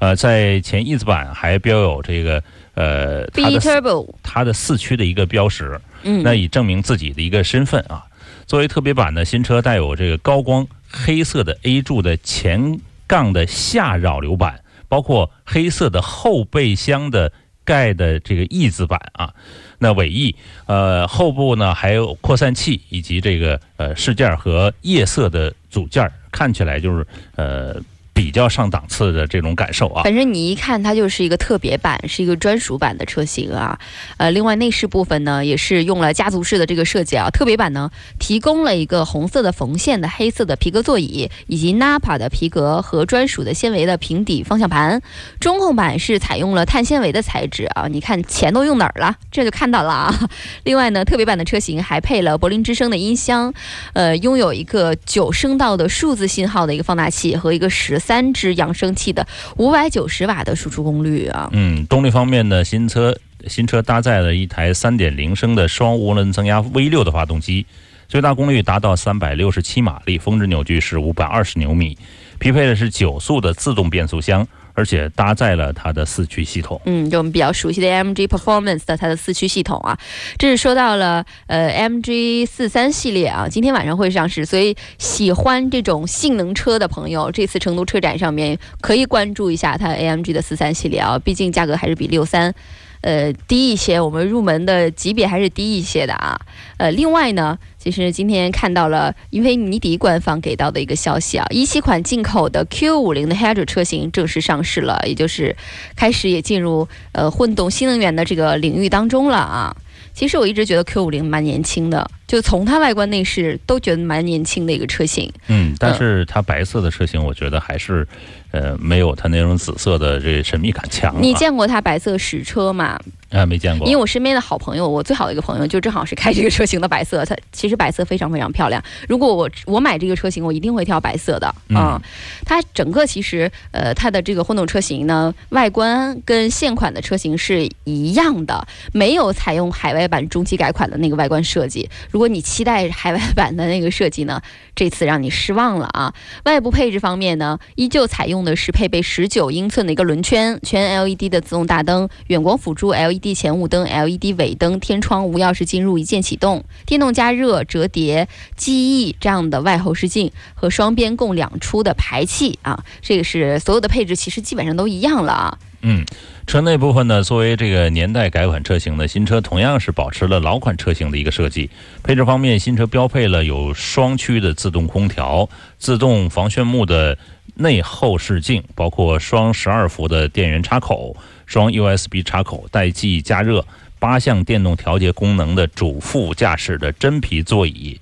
[0.00, 2.42] 呃，在前翼子板还标有这个
[2.74, 5.80] 呃它，B 的它的四驱的一个标识。
[6.02, 8.02] 嗯，那以证明自己的一个身份啊。
[8.46, 17.32] 作为特别版的新车，带有这个高光黑色的 A 柱的前杠的下扰流板，包括黑色的后备箱的
[17.64, 19.34] 盖的这个翼子板啊。
[19.78, 27.74] 那尾翼，呃，后部呢还有扩散器以及这个呃饰件和夜色的组件，看起来就是呃
[28.14, 30.02] 比较上档次的这种感受啊。
[30.02, 33.78] 反正你一看它就是一个特别版，是一个专属版的车型啊。
[34.18, 37.30] 呃，另外内饰部分呢，也是用了家族式的这个设计啊。
[37.30, 45.02] 特别版呢，提供了一个红色的缝线的黑色的皮革座椅，以及 Napa 的皮革和专属的纤维的平底方向盘。
[45.40, 47.86] 中控版是采用了碳纤维的材质啊。
[47.88, 49.16] 你看钱都用哪儿了？
[49.30, 50.28] 这就看到了啊。
[50.64, 53.52] 另外呢，特别版的车型还配了柏林之声的音箱，
[53.94, 59.24] 呃，拥有一个九声道的数字信号的一个放大器和一个十三只扬声器的
[59.56, 61.48] 五百九十瓦的输出功率啊。
[61.52, 67.64] 嗯，动力方面呢，新车新车搭载了一台三点零升的双涡轮增压 V 六的发动机，
[68.08, 71.96] 最大功率达到三百六十七马力，峰值扭矩是五百二十牛米，
[72.40, 76.80] 匹配的是九速的自动变速箱而且搭载了它的四驱系统。
[76.84, 79.98] 嗯，就我们比较熟悉的 AMG Performance 的它的四驱系统啊，
[80.38, 92.54] 这是说到了呃 M G 四三系列啊，今天晚上会上市，所以喜欢这种性能车的朋友，这次成都车展上面可以关注一下它 AMG 的四三系列啊，毕竟价格还是比六三。
[93.02, 96.40] 呃，低一些，我们入门的级别还是低一些的啊。
[96.76, 105.56] 呃，另外呢，其实今天看到了英菲尼迪官方给到的一个消息啊，一七款进口的 Q 五零的 Hydro 车型正式上市了，也就是
[105.96, 109.76] 开始也进入呃混动新能源的这个领域当中了啊。
[110.14, 115.30] 其实我一直觉得 Q 五零蛮年轻的，就从它外观内饰都觉得蛮年轻的一个车型。
[115.48, 118.06] 嗯，但是它白色的车型，我觉得还是，
[118.50, 121.18] 呃，没有它那种紫色的这神秘感强、啊。
[121.20, 122.98] 你见过它白色实车吗？
[123.30, 123.46] 啊？
[123.46, 123.86] 没见过。
[123.86, 128.82] 因为我身边的好朋友，我最好的一个朋友就正好是开这个车型的白色，它其实白色非常非常漂亮。
[129.08, 132.00] 如果我我买这个车型，我一定会挑白色的啊、嗯
[132.44, 141.88] 它整个其实呃，它的这个混动车型呢，外观跟现款的车型是一样的，没有采用海外版中期改款的那个外观设计。
[142.10, 144.40] 如如果你期待海外版的那个设计呢，
[144.76, 146.14] 这次让你失望了啊！
[146.44, 165.58] 外部配置方面呢，依旧采用的是配备十九英寸的一个轮圈、全 LED 的自动大灯、远光辅助 LED 前雾灯、LED 尾灯、天窗无钥匙进入一键启动、电动加热、折叠、记忆这样的外后视镜和双边共两出的排气啊，这个是所有的配置其实基本上都一样了啊。
[165.82, 166.04] 嗯，
[166.46, 171.68] 车内部分呢，作为这个年代改款车型呢，新车同样是保持了老款车型的一个设计。
[172.04, 177.18] 配置方面，新车标配了有双区的自动空调、自动防眩目的
[177.56, 181.16] 内后视镜，包括双十二伏的电源插口、
[181.46, 183.66] 双 USB 插口、带记忆加热、
[183.98, 188.00] 八项电动调节功能的主副驾驶的真皮座椅。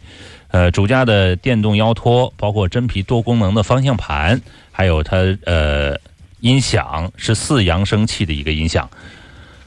[0.48, 4.40] 呃，主驾的电动腰托，包括真皮多功能的方向盘，
[4.70, 5.96] 还有它呃
[6.40, 8.88] 音响是四扬声器的一个音响，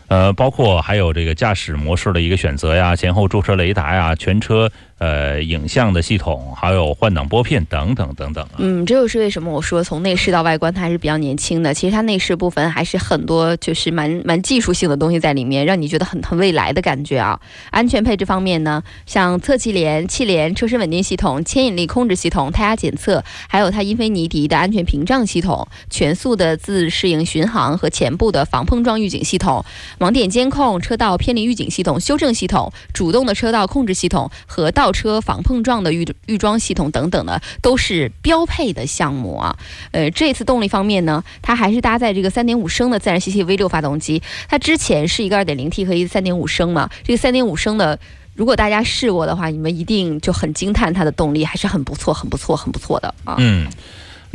[0.08, 8.48] 呃，包括还有这个驾驶模式的一个选择呀，前后驻车雷达呀，全车呃影像的系统，还有换挡拨片等等等等。
[8.58, 11.74] 嗯，这就是为什么我说从内饰到外观它还是比较年轻的。
[11.74, 17.40] 其实它内饰部分还是很多就是蛮蛮技术性的东西在里面，让你觉得很很未来的感觉啊。
[17.72, 29.66] 安全配置方面呢，像侧气帘、气帘、车身稳定系统、牵引力控制系统、胎压检测，还有它英菲尼迪的安全屏障系统、全速的自适应巡航和前部的防碰撞预警系统、
[29.98, 39.58] 网点监控、车道偏离预警系统、修正系统、主动的车道控制系统和倒车防碰撞的预预装系统等等呢，都是标配的项目啊。
[39.92, 48.00] 呃，这次动力方面呢，它还是搭载这个三点五升的自然吸气 V 六发动机，它之前是一个二点零 T 和一个三点五升嘛，这个三点五升的。
[48.36, 53.36] 如果大家试过的话，你们一定就很惊叹它的动力还是很不错、很不错、很不错的啊。
[53.38, 53.68] 嗯，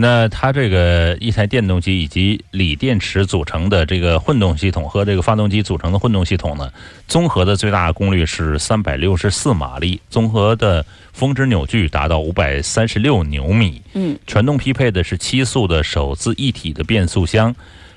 [0.00, 6.72] 那它这个一台电动机以及锂电池组成的这个混动系统和这个发动机组成的混动系统呢，
[7.08, 13.82] 综合的最大功率是三百六十四马力，综合的峰值扭矩达到五百三十六牛米。
[13.94, 17.52] 嗯，全动匹配的是七速的手自一体的变速箱。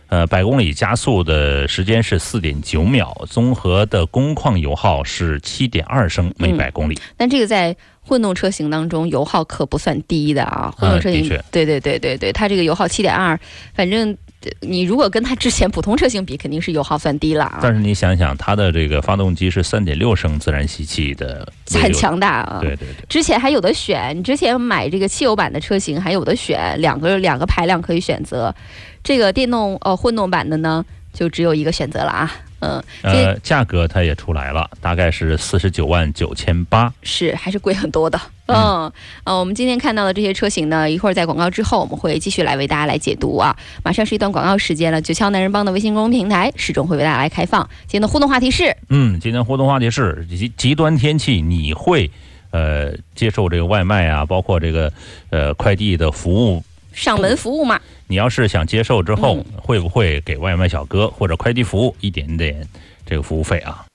[0.07, 6.99] 呃，百公里加速的时间是四点九秒，综合的工况油耗是七点二升每嗯百公里。
[7.15, 7.73] 但这个在
[8.05, 10.73] 混动车型当中油耗可不算低的啊。
[10.77, 13.39] 混动车型，对对对对对，它这个油耗七点二，
[13.73, 21.91] 反正呃你如果跟它之前普通车型比，肯定是油耗算低了啊，但是你想想，它的这个发动机是三点六升自然吸气的，很。
[21.93, 22.59] 强大啊。
[22.61, 28.55] 对对对，之前还有的选，你之前买这个汽油版的车型还有的选，两个两个排量可以选择。
[29.03, 30.83] 这个电动呃混动版的呢，
[31.13, 32.31] 就只有一个选择了啊。
[32.61, 36.91] 嗯，呃，价格它也出来了，大概是四十九万九千八。
[37.03, 38.19] 是还是贵很多的。
[38.45, 38.91] 嗯，
[39.23, 43.55] 呃，我们今天看到的这些车型呢，一会儿在广告之后，我们会继续来为大家来解读啊。
[43.83, 47.67] 马上是一段广告时间了，九霄男人帮的微信公众平台始终会为大家来开放。
[47.87, 52.11] 今天的互动话题是，嗯，今天互动话题是极极端天气，你会
[52.51, 54.91] 呃接受这个外卖啊，包括这个
[55.29, 56.63] 呃快递的服务。
[56.93, 62.67] 上门服务嘛，你要是想接受之后，嗯会不会给外卖小哥或者快递服务一点点
[63.05, 63.85] 这个服务费啊？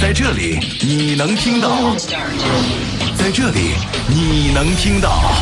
[0.00, 1.94] 在这里你能听到，
[3.16, 3.74] 在这里
[4.08, 5.40] 你能听到，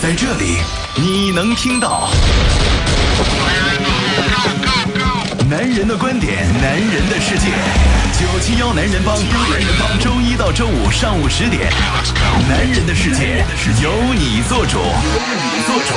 [0.00, 0.58] 在这里
[0.96, 2.10] 你能听到。
[5.50, 7.48] 男人的观点，男人的世界。
[8.12, 11.68] 九七幺男人帮，男人帮，周一到周五上午十点，
[12.48, 13.44] 男人的世界
[13.82, 15.94] 由你做主，由你做主。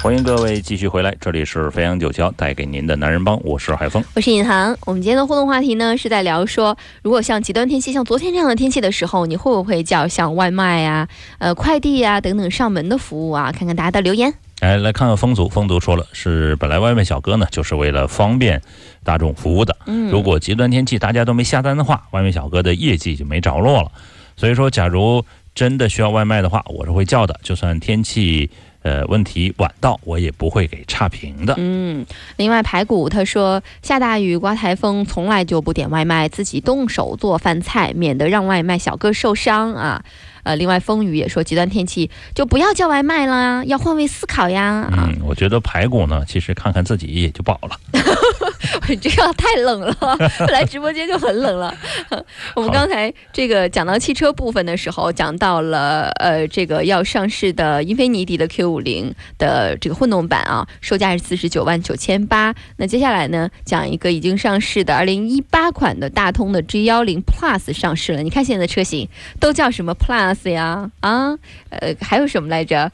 [0.00, 4.00] 欢迎各位继续回来，这里是飞扬九霄带给您的男人帮，我是海峰。
[4.14, 4.76] 我是尹航。
[4.86, 11.08] 我们今天的互动话题呢，是在聊说，如果像极端天气，像昨天这样的天气的时候，你会不会叫像外卖呀、
[11.38, 13.50] 呃快递呀等等上门的服务啊？
[13.50, 14.32] 看看大家的留言。
[14.62, 18.62] 来来看看风族，风族说了，是本来外卖小哥呢，就是为了方便
[19.02, 19.76] 大众服务的。
[19.86, 23.90] 嗯，如果极端天气大家都没下单的话，外卖小哥的业绩就没着落了。
[24.36, 28.48] 所以说，假如真的需要外卖的话，我是会叫的，就算天气
[28.82, 31.56] 呃问题晚到，我也不会给差评的。
[31.58, 40.04] 嗯，另外排骨他说下大雨刮台风，从来就不点外卖，自己动手做饭菜，免得让外卖小哥受伤啊。
[40.42, 45.08] 呃，另外风雨也说极端天气就不要叫外卖啦，要换位思考呀啊。
[45.08, 47.76] 嗯，我觉得排骨呢，其实看看自己也就饱了。
[49.00, 49.96] 这个太冷了，
[50.52, 51.74] 来直播间就很冷了。
[52.54, 62.54] 我们刚才这个讲到汽车部分的时候，讲到了呃这个要上市的英菲尼迪的 Q 五零的这个混动版啊，售价是四十九万九千八。
[62.76, 68.22] 那接下来呢，讲一个已经上市的二零一八款的大通的 G 幺零 Plus 上市了。
[68.22, 69.08] 你看现在的车型
[69.40, 70.90] 都叫什么 Plus 呀？
[71.00, 71.36] 啊，
[71.70, 72.90] 呃，还有什么来着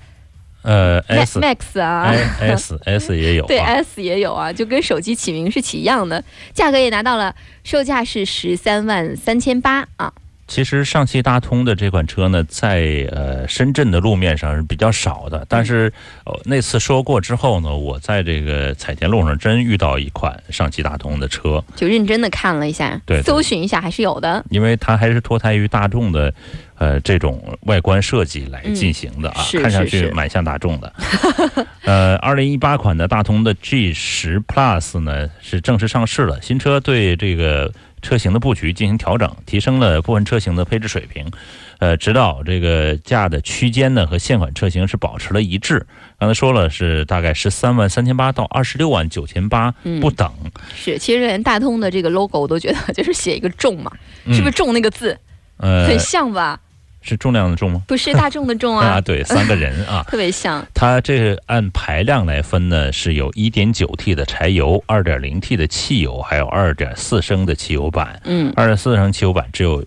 [0.63, 2.13] 呃，S？Max 啊。
[2.41, 3.67] S S 也有对啊。
[3.75, 6.23] S 也有啊，就跟手机起名是起一样的，
[6.53, 10.13] 价格也拿到了，售价是十三万三千八啊。
[10.49, 15.93] 其实上汽大通的这款车呢，在呃深圳的路面上是比较少的，但是
[16.25, 24.43] 呃那次说过之后呢，我在这个彩田路上真遇到一款上汽大通的车，就认真的看了一下，对对搜寻一下还是有的。
[24.49, 26.33] 因为它还是脱胎于大众的，
[26.77, 30.93] 呃，这种外观设计来进行的啊，嗯是看上去蛮像大众的。
[31.85, 37.71] 呃，二零一八款的大通的 G 十 Plus 呢是正式上市了，新车对这个
[38.03, 41.31] 车型的布局进行调整，提升了部分车型的配置水平。
[41.79, 45.87] 呃，指导这个价的区间呢和现款车型是保持了一致。
[46.19, 50.33] 刚才说了是大概十三万三千八到二十六万九千八嗯不等，
[50.75, 53.93] 是，其实连大通的这个 logo 我都觉得就是写一个重嘛，
[54.27, 55.17] 是不是嗯重那个字、
[55.59, 56.61] 呃很像吧？
[57.09, 57.83] 是重量的重吗？
[57.87, 60.05] 不是大众的重啊， 啊，对，三个人啊。
[60.09, 60.65] 特别像。
[60.75, 68.21] 它这个按排量来分呢，是有一点九 T 的柴油、二点零 T 的汽油，还有二点四升的汽油版。
[68.25, 69.83] 嗯，二点四升汽油版只有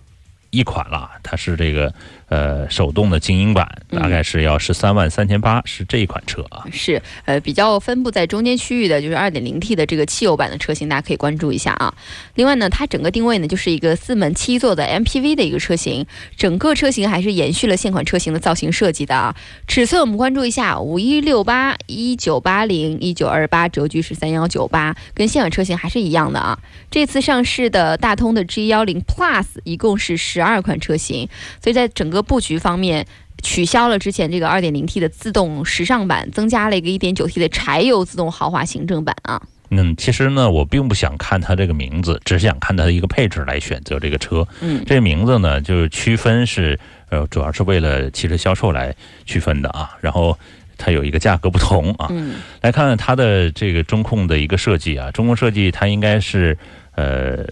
[0.50, 1.94] 一款了，它是这个
[2.32, 6.64] 呃手动的精英版，嗯大概是要十三万三千八，是这一款车啊。
[6.72, 11.92] 是呃比较分布在中间区域的，就是二点零 T 的这个汽油版的车型，大家可以关注一下啊。
[12.36, 19.36] 另外呢，它整个定位呢就是一个四门七座的 MPV 的一个车型，整个车型还是延续了现款车型的造型设计的啊。
[19.68, 26.58] 尺寸我们关注一下，五一六八、一九八零、一九二八，轴距是三幺九八，跟现款车型还是一样的啊。
[26.90, 31.28] 这次上市的大通的 G 幺零 Plus 一共是十二款车型，
[31.62, 33.06] 所以在整个布局方面。
[33.42, 39.42] 取消了之前这个 2.0T 的自动时尚版，增加了一个 1.9T 的柴油自动豪华行政版啊。
[39.70, 44.46] 嗯，其实呢，我并不想看它这个名字，只是想看它的一个配置来选择这个车。
[44.60, 46.78] 嗯，这个名字呢，就是区分是
[47.10, 48.94] 呃，主要是为了汽车销售来
[49.26, 49.90] 区分的啊。
[50.00, 50.38] 然后
[50.78, 52.06] 它有一个价格不同啊。
[52.10, 56.56] 嗯来看看它的这个中控的一个设计啊，中控设计它应该是
[56.94, 57.44] 呃。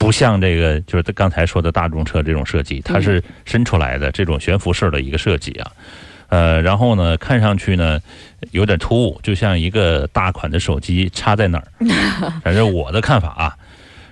[0.00, 5.70] 不像这个，就是刚才说的大众车这种设计，它是伸出来的这种悬浮式的一个设计啊，
[6.30, 8.00] 呃，然后呢，看上去呢
[8.50, 11.68] 有点突兀，就像一个大款的手机插在哪儿，
[12.42, 13.54] 反正我的看法啊。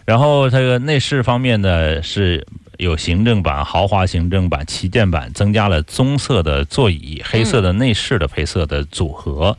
[0.05, 2.47] 然后这个内饰方面呢是
[2.77, 9.57] 有行政版、豪华行政版、旗舰版，增加了棕色的座椅、黑色的内饰的配色的组合。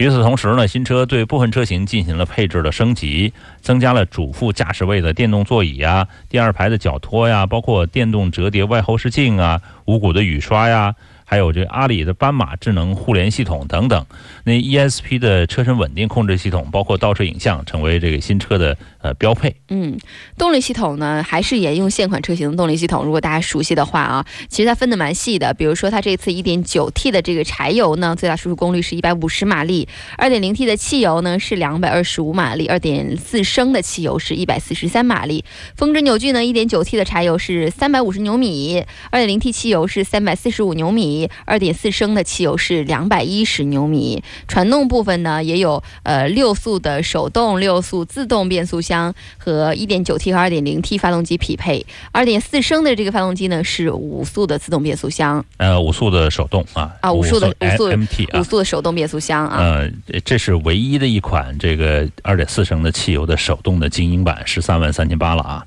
[0.00, 10.94] 与此同时呢，新车对部分车型进行了配置的升级，增加了主副驾驶位的电动座椅啊、第二排的脚托呀，包括电动折叠外后视镜啊、无骨的雨刷呀，
[11.30, 14.04] 还有这阿里的斑马智能互联系统等等。
[14.42, 19.54] 那 ESP 的车身稳定控制系统，包括倒车影像，成为这个新车的呃标配。
[19.68, 19.96] 嗯，
[20.36, 23.04] 动力系统呢还是沿用现款车型的动力系统。
[23.04, 25.54] 如果大家熟悉的话啊，其实它分的蛮细的。
[25.54, 29.86] 比如说它这次 1.9T 的这个柴油呢，最大输出功率是150马力
[30.18, 35.44] ；2.0T 的汽油呢是225马力；2.4升的汽油是143马力。
[35.76, 44.22] 峰值扭矩呢，1.9T 的柴油是350牛米，2.0T 汽油是345牛米，2.4升的汽油是两百一十牛米。
[44.46, 51.84] 传动部分呢，也有呃六速的手动、六速自动变速箱和一点九 T 和二点零 T 发动机匹配。
[52.12, 58.42] 二点四升的这个发动机呢是五速的自动变速箱，呃，五速的手动啊，啊五速的五速 MT 五啊。
[58.42, 59.58] 速的手动变速箱啊。
[59.58, 59.90] 呃，
[60.24, 65.66] 这是唯一的一款这个二点四升的汽油的手动的精英版，十三万三千八了啊。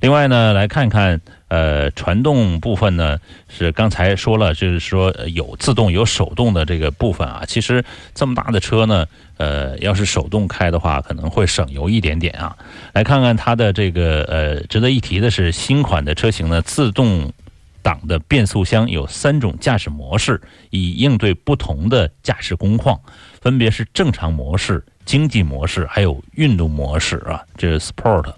[0.00, 7.42] 另外呢，来看看呃，传动部分呢是刚才说了，就是说有自动有手动的这个部分啊。
[7.44, 7.84] 其实
[8.14, 9.04] 这么大的车呢，
[9.36, 12.56] 呃，要是手动开的话，可能会省油一点点啊。
[12.92, 17.32] 来看看它的这个呃，值得一提的是，新款的车型呢，自动
[17.82, 23.00] 挡的变速箱有三种驾驶模式，以应对不同的驾驶工况，
[23.40, 28.34] 分别是正常模式、经济模式，还有运动模式啊，这是 Sport。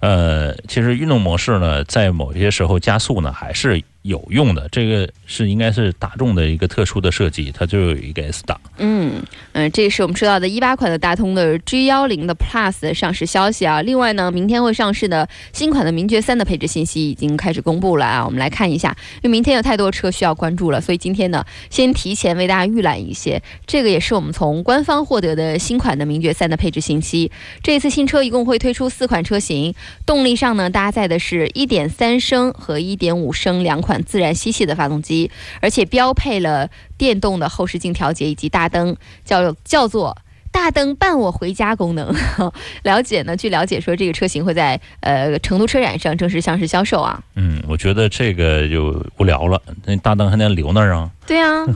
[0.00, 4.68] 呃，其实运动模式呢，在某些时候加速呢还是有用的。
[4.70, 8.58] 这个是应该是大众的一个特殊的设计，它就有一个 S 档。
[8.78, 9.22] 嗯
[9.52, 13.82] 嗯，这是我们说到的一八款的大通的 G 幺零的 Plus 的上市消息啊。
[13.82, 18.24] 另外呢，明天会上市的新款的名爵三的配置信息已经开始公布了啊。
[18.24, 23.42] 我们来看一下，因为明天有太多车需要关注了，所以今天呢，先提前为大家预览一些。
[23.66, 27.30] 这个也是我们从官方获得的新款的名爵三的配置信息。
[27.62, 29.74] 这次新车一共会推出四款车型，
[30.06, 35.17] 动力上呢搭载的是1.3升和1.5升两款自然吸气的发动机，
[35.60, 40.16] 而且标配了电动的后视镜调节以及大灯，叫叫做。
[40.50, 42.12] 大灯伴我回家功能，
[42.82, 43.36] 了解呢？
[43.36, 47.22] 据了解说，这个车型会在呃成都车展上正式上市销售啊。
[47.36, 51.10] 嗯，我觉得这个就无聊了，那大灯还能留那儿啊？
[51.26, 51.66] 对啊，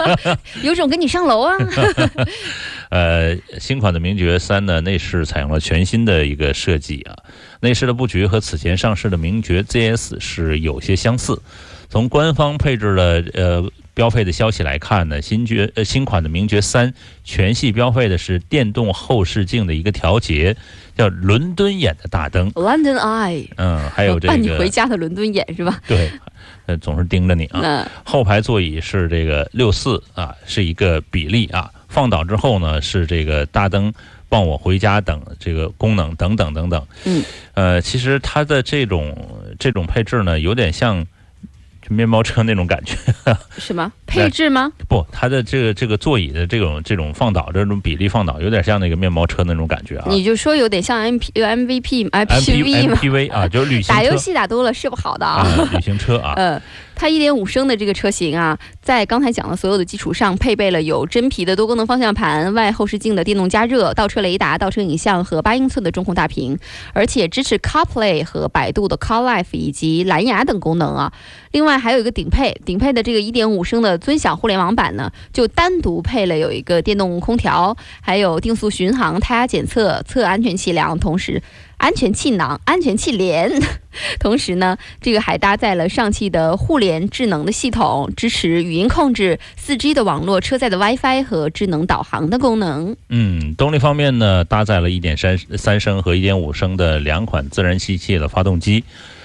[0.62, 1.56] 有种跟你上楼啊！
[2.90, 7.16] 呃，新款的名爵三呢，内饰采用了全新的一个设计啊，
[7.60, 11.40] 内饰的布局和此前上市的名爵 ZS 是有些相似。
[11.90, 20.56] 从官方配置的呃标配的消息来看呢，新爵呃新款的名爵三全系标配的是电动后视镜的一个调节，
[20.96, 25.80] 叫伦敦眼的大灯，London Eye，嗯，还有这个伴你回家的伦敦眼是吧？
[25.88, 26.08] 对，
[26.66, 27.90] 呃总是盯着你啊。
[28.04, 31.68] 后排座椅是这个六四啊，是一个比例啊。
[31.88, 33.92] 放倒之后呢，是这个大灯
[34.28, 36.86] 帮我回家等这个功能等等等等。
[37.04, 37.24] 嗯，
[37.54, 39.12] 呃，其实它的这种
[39.58, 41.04] 这种配置呢，有点像
[41.94, 42.96] 面包车那种感觉。
[43.58, 44.72] 什么配置吗？
[44.88, 50.06] 不，它的这个这个座椅的这种这种放倒这种比例放倒，有点像那个面包车那种感觉啊。
[50.08, 55.42] 你就说有点像 M P M V P M M P P V 嘛，MPV 啊，就是旅行车打游戏打多了是不好的啊。
[55.42, 56.34] 啊，旅行车啊。
[56.36, 56.60] 呃，
[57.00, 66.58] 它1.5升的这个车型啊，在刚才讲的所有的基础上，配备了有真皮的多功能方向盘、外后视镜的电动加热、倒车雷达、倒车影像和八英寸的中控大屏，
[66.92, 71.10] 而且支持 CarPlay 和百度的 CarLife 以及蓝牙等功能啊。
[71.52, 81.42] 另外还有一个顶配，顶配的这个1.5升的尊享互联网版呢，就单独配了有一个电动空调，还有定速巡航、胎压检测、测安全气囊，同时
[81.80, 83.50] 安全气囊、安全气帘。
[84.20, 92.94] 同时呢，这个还搭载了上汽的互联智能的系统，支持语音控制、4G 的网络、车载的 WiFi 和智能导航的功能。
[93.08, 98.84] 嗯，动力方面呢，搭载了1.3三三升和1.5升的两款自然吸气的发动机，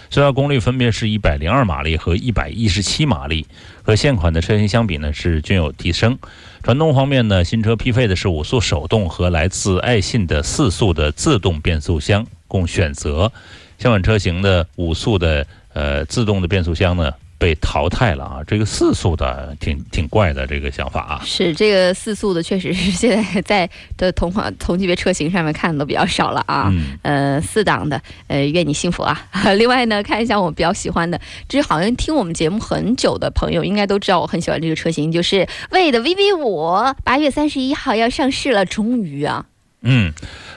[0.09, 3.45] 最大功率分别是一百零二马力和一百一十七马力，
[3.83, 6.17] 和现款的车型相比呢是均有提升。
[6.65, 13.31] 传动方面呢，新车匹配的是五速手动和来自爱信的四速的自动变速箱供选择。
[13.77, 17.11] 现款车型的五速的呃自动的变速箱呢
[17.45, 21.21] 被淘汰了啊，这个四速的挺挺怪的这个想法啊。
[21.23, 26.71] 是这个四速的，确实是现在 在的同款同级别车型上面看的都比较少了啊。
[26.71, 29.27] 嗯，呃，四档的，呃，愿你幸福啊！
[29.59, 39.45] 另外呢，看一下我比较喜欢的，这好像听我们节目很久的朋友应该都知道，我很喜欢这个车型，就是魏的 VV 五，八月三十一号要上市了，终于啊！
[39.85, 40.11] 嗯，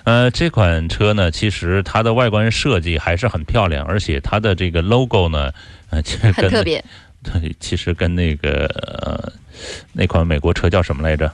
[0.04, 5.52] 呃，这款车呢，其实它的外观设计还是很漂亮，而且它的这个 logo 呢，
[5.90, 6.84] 呃，其实跟很特别。
[7.22, 8.66] 对，其实跟那个
[9.02, 9.32] 呃
[9.92, 11.30] 那款美国车叫什么来着？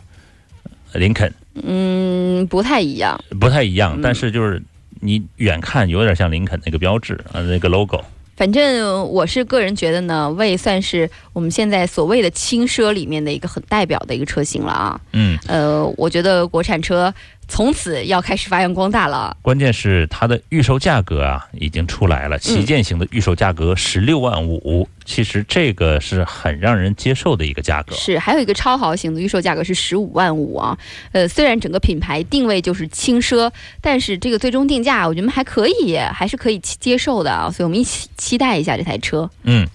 [0.94, 1.32] 林肯
[1.62, 3.18] 嗯，不太一样。
[3.40, 4.62] 不太一样，嗯但是就是
[5.00, 8.02] 你远看有点像林肯那个标志啊，那个 logo。
[8.36, 15.00] 反正我是个人觉得呢，魏算是我们现在所谓的轻奢里面的一个很代表的一个车型了啊。
[15.12, 17.12] 嗯，呃，我觉得国产车
[17.48, 19.36] 从此要开始发扬光大了。
[19.42, 27.94] 关键是它的预售价格啊已经出来了，旗舰型的预售价格十六万五，其实这个是很让人接受的一个价格。
[27.94, 30.76] 是，还有一个超豪型的预售价格是十五万五啊。
[31.12, 37.50] 呃，虽然整个品牌定位就是轻奢，但是这个最终定价我觉得还可以，还是可以接受的啊。
[37.50, 39.28] 所以我们一起期待一下这台车。
[39.42, 39.66] 嗯，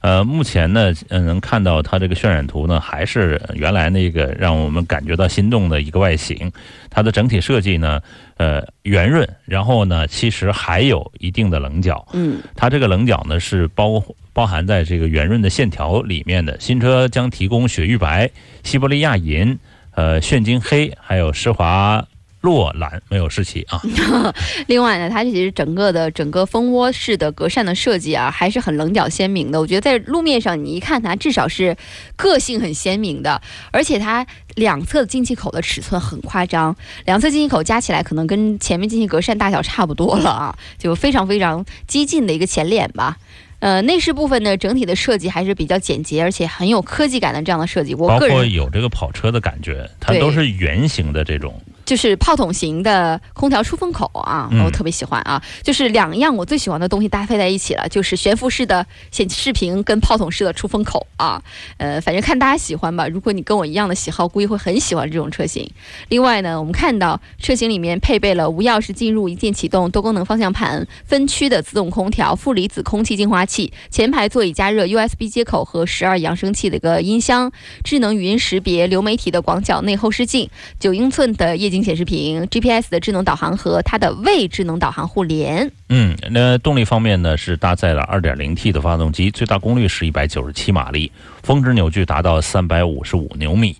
[0.00, 6.50] 呃，目前呢，呃，能看到它这个渲染图呢，还是原来那个让我们感觉到心动的一个外形。
[6.88, 8.00] 它的整体设计呢，
[8.36, 12.06] 呃，圆润，然后呢，其实还有一定的棱角。
[12.12, 16.58] 嗯，它这个棱角呢是包包含在这个圆润的线条里面的。
[16.60, 18.30] 新车将提供雪域白、
[18.62, 19.58] 西伯利亚银、
[19.94, 22.06] 呃炫金黑，还有施华
[22.40, 23.82] 落兰没有湿气啊。
[24.68, 29.60] 另外呢，它其实整个的整个蜂窝式的格栅的设计啊，还是很棱角鲜明的。
[29.60, 31.76] 我觉得在路面上你一看它，至少是
[32.16, 43.16] 个性很鲜明的，而且它两侧的进气口的尺寸很夸张，两侧进气口加起来可能跟前面进气格栅大小差不多了啊，就非常非常激进的一个前脸吧。
[43.60, 47.92] 呃，内饰部分呢，整体的设计还是比较简洁，而且很有科技感的这样的设计。
[47.92, 51.60] 我包括有这个跑车的感觉，它都是圆形的这种。
[51.88, 55.42] 就是炮筒型的空调出风口啊，嗯我特别喜欢啊。
[55.62, 61.42] 就是两样我最喜欢的东西搭配在一起了，就是悬浮式的显示屏跟炮筒式的出风口啊。
[61.78, 63.08] 呃，反正看大家喜欢吧。
[63.08, 65.66] 如果你跟我一样的喜好，估计会很喜欢这种车型。
[66.10, 77.50] 另外呢，我们看到车型里面配备了无钥匙进入、一键启动、多功能方向盘、分区的自动空调、负离子空气净化器、前排座椅加热、USB 接口和十二扬声器的一个音箱、
[77.82, 80.50] 智能语音识别、流媒体的广角内后视镜。
[80.78, 85.70] 九英寸的液晶显示屏、GPS 的智能导航和它的位智能导航互联。
[85.88, 91.10] 嗯，那动力方面呢，是搭载了 2.0T 的发动机，最大功率是197马力，
[91.42, 93.76] 峰值扭矩达到355牛米。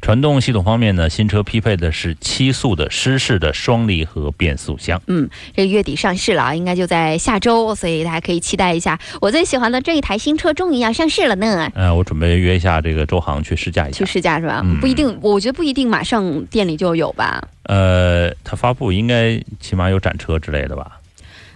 [0.00, 5.00] 传动系统方面呢，新车匹配的是七速的湿式的双离合变速箱。
[5.06, 8.98] 嗯，这个月底上市了啊，应该就在下周，所以大家可以期待一下。
[9.20, 11.70] 我最喜欢的这一台新车终于要上市了呢。
[11.74, 14.06] 呃，我准备约一下这个周航去试驾一下去。
[14.06, 14.60] 试驾是吧？
[14.62, 17.42] 嗯不一定，我觉得不一定马上店里就有吧。
[17.64, 21.00] 呃，它发布应该起码有展车之类的吧？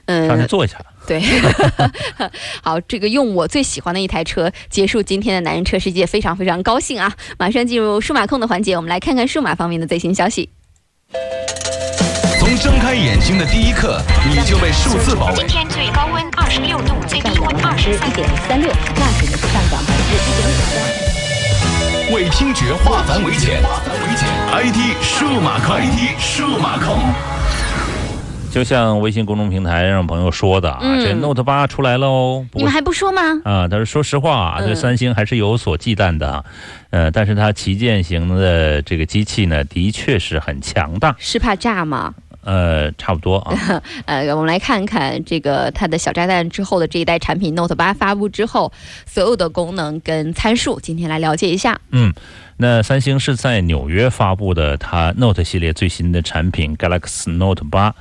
[0.06, 0.78] 上去嗯，坐一下。
[1.06, 1.22] 对。
[2.62, 7.12] 好，这个用我最喜欢的一台车结束今天的男人车世界，非常非常高兴啊！
[7.38, 10.48] 马上进入数码控的环节，我们来看看数码方面的最新消息。
[12.38, 15.46] 从睁开眼睛的第一刻，你就被数字包围今。
[15.48, 18.28] 天最高温二十六度，最低温二十一点。
[18.48, 22.14] 三六，纳指呢是上涨百分之一点五三。
[22.14, 23.62] 为听觉化繁为简
[24.50, 26.98] ，IT 数码控，IT 数码控。
[28.50, 33.22] 就像微信公众平台让朋友说的啊，嗯这 Note 八出来了哦你们还不说吗？
[33.44, 36.44] 啊，但是说实话啊，嗯这三星还是有所忌惮的啊，
[36.90, 42.12] 呃，但是它旗舰型的这个机器呢，的确是很强大，是怕炸吗？
[42.42, 48.72] 呃，差不多啊， 呃，我们来看看这个它的小炸弹之后的这一代产品 Note 八发布之后，
[49.06, 51.78] 所有的功能跟参数，今天来了解一下。
[51.90, 52.12] 嗯，
[52.56, 57.94] 那三星是在纽约发布的它 Note 系列最新的产品 Galaxy Note 八。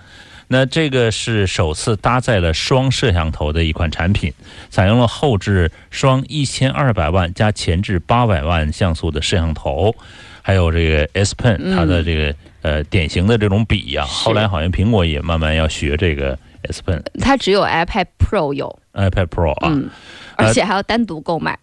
[0.51, 4.33] 那这个是首次搭载了双摄像头的一款产品，
[4.71, 9.95] 采用了后置双一千二百万加前置八百万像素的摄像头，
[10.41, 11.75] 还有这个 S Pen 嗯。
[11.75, 14.25] 它的这个、呃典型的这种笔呀、是。
[14.25, 19.87] 后来好像苹果也慢慢要学这个 S Pen、它只有 iPad Pro 有，iPad Pro 啊，嗯，
[20.35, 21.57] 而且还要单独购买。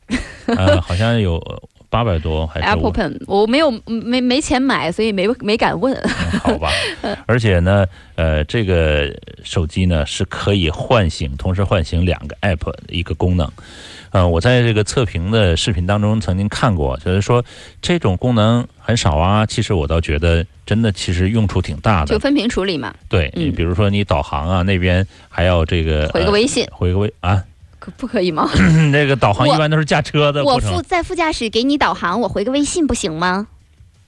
[0.46, 1.42] 呃，好像有
[1.88, 5.94] 八百多还是 Apple Pen，我没有没没钱买，所以没没敢问。
[5.94, 6.70] 嗯好吧，
[7.26, 9.12] 而且呢，呃，这个
[9.42, 13.50] 手机呢是可以唤醒，同时唤醒两个 app 一个功能。
[14.10, 17.44] 呃，我在这个测评的视频当中曾经看过，就是说
[17.82, 19.44] 这种功能很少啊。
[19.44, 22.06] 其实我倒觉得真的其实用处挺大的。
[22.06, 27.42] 就分屏处理嘛，对，嗯比如说你导航啊，那边还要这个回个微信，呃回个微啊，
[27.86, 28.50] 可不可以吗？
[28.90, 30.82] 那个导航一般都是驾车的我副。
[30.82, 33.46] 在副驾驶给你导航，我回个微信不行吗？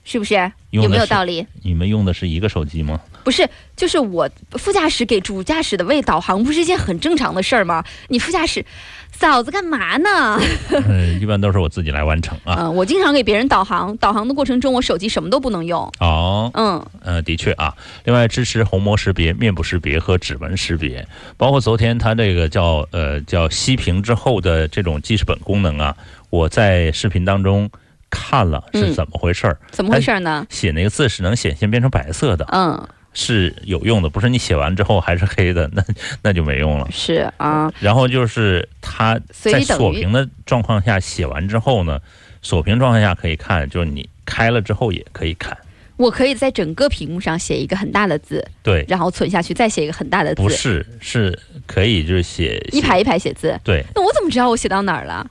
[0.03, 0.51] 是不是？
[0.71, 1.47] 有没有道理？
[1.63, 2.99] 你们用的是一个手机吗？
[3.23, 7.81] 不是，就是我副驾驶给主驾驶的位导航，不是一件很正常的事儿吗？
[8.09, 8.65] 你副驾驶，
[9.11, 10.39] 嫂子干嘛呢？
[10.87, 12.55] 嗯，一般都是我自己来完成啊。
[12.59, 15.81] 嗯，我经常给别人导航，导航的过程中我手机什么都不能用。
[15.99, 17.73] 哦，嗯，呃，的确啊。
[18.05, 21.05] 另外，支持虹膜识别、面部识别和指纹识别，
[21.35, 25.95] 包括昨天它这个叫呃叫熄屏之后的这种记事本功能啊，
[26.29, 27.69] 我在视频当中
[28.09, 29.57] 看了是嗯怎么回事儿。
[29.71, 30.47] 怎么回事呢？
[30.49, 35.83] 写那个字是能显现变成白色的，嗯，是有用的，不是你写完之后还是黑的， 那
[36.21, 36.87] 那就没用了。
[36.91, 41.99] 是啊，然后就是它在锁屏的状况下写完之后呢，
[42.41, 45.57] 锁屏状态下可以看，就是你开了之后也可以看。
[45.97, 51.37] 我可以在整个屏幕上写一个很大的字，对，然后存下去，再写一个很大的字，不是，是
[51.67, 53.59] 可以就是写一排一排写字。
[53.65, 55.29] 对，那我怎么知道我写到哪儿了？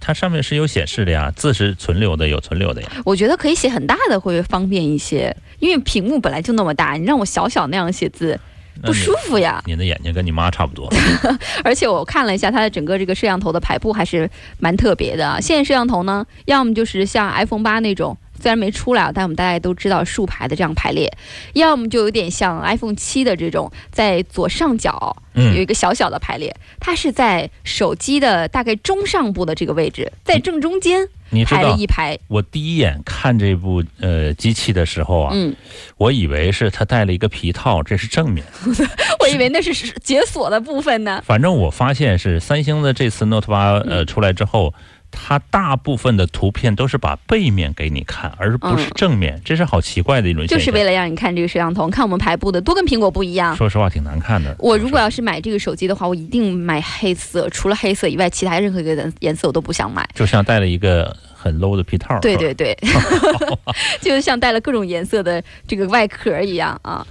[0.00, 2.88] 它上面是有显示的呀，字是存留的，有存留的呀。
[3.04, 8.40] 我觉得可以写很大的会方便一些，因为屏幕本来就那么大，你让我小小那样写字
[8.82, 9.62] 不舒服呀。
[9.66, 10.90] 你的眼睛跟你妈差不多。
[11.62, 14.28] 而且我看了一下它的整个这个摄像头的排布还是
[14.58, 15.38] 蛮特别的啊。
[15.38, 21.12] 现在摄像头呢，要么就是像 iPhone 八那种虽然没出来啊，但我们大家都知道竖排的这样排列，
[21.54, 31.06] 要么就有点像 iPhone 七的这种，在左上角有嗯一个小小的排列，它是在手机的大概中上部的这个位置，在正中间
[31.46, 35.54] 排了一排，我第一眼看这部呃机器的时候啊，嗯，
[35.96, 38.44] 我以为是它带了一个皮套，这是正面。
[39.20, 41.22] 我以为那是是解锁的部分呢。
[41.24, 44.74] 反正我发现是三星的这次 Note 八呃出来之后，
[45.10, 50.58] 它大部分的图片都是把背面给你看，而不是嗯正面，这是好奇怪的一种现象。
[50.58, 53.54] 就是为了让你看这个摄像头，看我们排布的都跟苹果不一样。
[53.56, 54.54] 说实话挺难看的。
[54.58, 60.08] 我如果要是买这个手机的话，我一定买黑色，除了黑色以外，其他任何一个颜颜色我都不想买。
[60.14, 62.18] 就像戴了一个很 low 的皮套。
[62.20, 62.76] 对对对，
[64.00, 67.06] 就像带了各种颜色的这个外壳一样啊。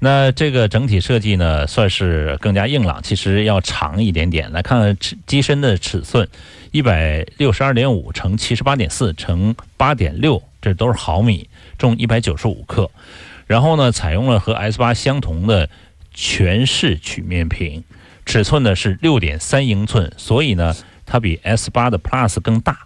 [0.00, 4.52] 那这个整体设计呢，算是更加硬朗，其实要长一点点。
[4.52, 4.96] 来看看
[5.26, 6.28] 机身的尺寸，
[6.70, 12.88] 一百六十二点五乘七十八点四乘八点六，这都是毫米，重一百九十五克。
[13.48, 15.68] 然后呢，采用了和 S 八相同的
[16.14, 17.82] 全视曲面屏，
[18.24, 20.76] 尺寸呢是六点三英寸，所以呢，
[21.06, 22.78] 它比 S 八的 Plus 更大。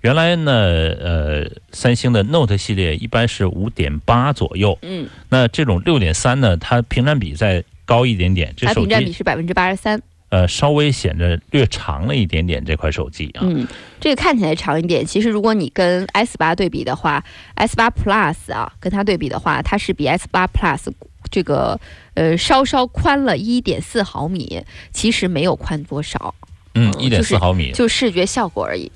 [0.00, 10.00] 原来呢，呃，三星的 Note 系列一般是五点八左右，嗯，那这种六点三呢，它屏占比再高一点点，这手它屏占比是百分之八十三。
[10.30, 12.64] 呃稍微显得略长了一点点。
[12.64, 13.66] 这款手机啊，嗯，
[13.98, 17.24] 这个看起来长一点，其实如果你跟 S 八对比的话
[17.56, 20.86] ，S 八 Plus 啊，跟它对比的话，它是比 S 八 Plus
[21.32, 21.78] 这个
[22.14, 26.32] 呃稍稍宽了一点四毫米，其实没有宽多少，
[26.74, 27.72] 嗯，嗯一点四毫米。
[27.72, 28.90] 就视觉效果而已。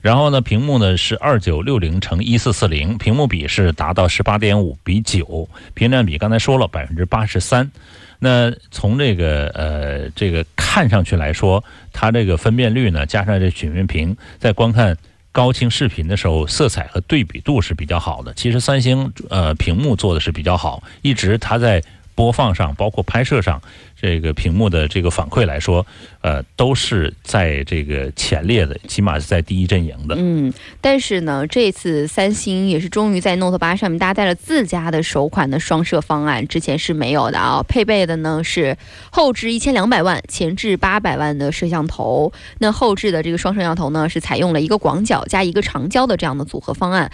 [0.00, 7.70] 然后呢，屏幕呢是二九六零乘一四四零，屏幕比是达到十八点五比九，屏占比刚才说了百分之八十三。
[8.18, 14.96] 那从这个呃这个看上去来说，它这个分辨率呢，加上这曲面屏，在观看
[15.32, 18.32] 高清视频的时候，色彩和对比度是比较好的。
[18.34, 21.82] 其实三星呃屏幕做的是比较好，一直它在
[22.14, 23.60] 播放上，包括拍摄上，
[24.00, 25.86] 这个屏幕的这个反馈来说，
[26.20, 30.14] 呃，都是在这个前列的，起码是在第一阵营的。
[30.18, 37.62] 嗯，但是呢，这次三星也是终于在 Note 八上面搭载了自家的首款的双摄方案，之前是没有的啊。
[37.62, 38.76] 配备的呢是
[39.10, 42.32] 后置一千两百万、前置八百万的摄像头。
[42.58, 47.10] 那后置的这个双摄像头呢，是采用了一个广角加一个长焦的这样的组合方案。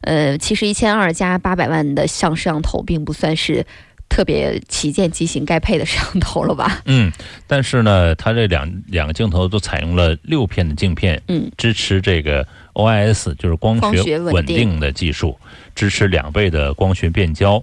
[0.00, 3.64] 呃，其实一千二加八百万的像摄像头，并不算是。
[4.08, 6.80] 特别旗舰机型该配的摄像头了吧？
[6.86, 7.12] 嗯，
[7.46, 15.38] 但是呢，它这两两个镜头都采用了六片的镜片，嗯，支持这个 OIS，就是光光学学稳定稳定的技术，
[15.74, 17.62] 支持两倍的光学变焦。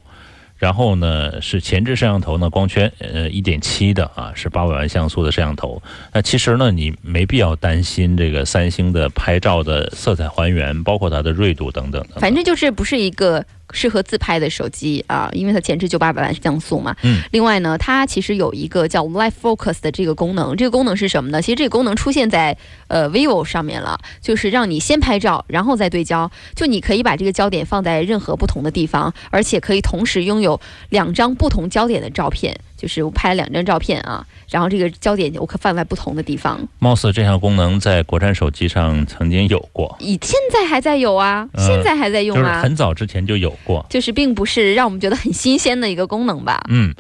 [0.58, 5.84] 然后呢，是前置摄像头呢，光圈呃一点七的啊，是八百万像素的摄像头。
[6.14, 12.22] 那其实呢，你没必要担心这个三星的拍照的色彩还原，包括它的锐度等等等等。
[12.22, 16.95] 反正就是不是一个适合自拍的手机啊，因为它前置就八百万像素嘛。
[17.03, 17.22] 嗯。
[17.32, 21.41] 另外呢，它其实有一个叫 Live Focus 的这个功能，这个功能是什么呢？
[21.41, 22.57] 其实这个功能出现在
[22.88, 30.59] 呃 vivo 上面了，就是让你先拍照，然后再对焦，就你可以把这个焦点放在任何不同的地方，而且可以同时拥有
[30.89, 32.55] 两张不同焦点的照片。
[32.86, 36.59] 就是我拍了两张照片啊，然后这个焦点我可放在不同的地方。
[36.77, 43.83] 貌似这项功能在国产手机上曾经有过，以现在还在有啊，呃现在还在用就是啊，很早之前就有过。
[43.89, 46.63] 就是并不是让我们觉得很新鲜的一个功能吧。
[46.69, 46.93] 嗯，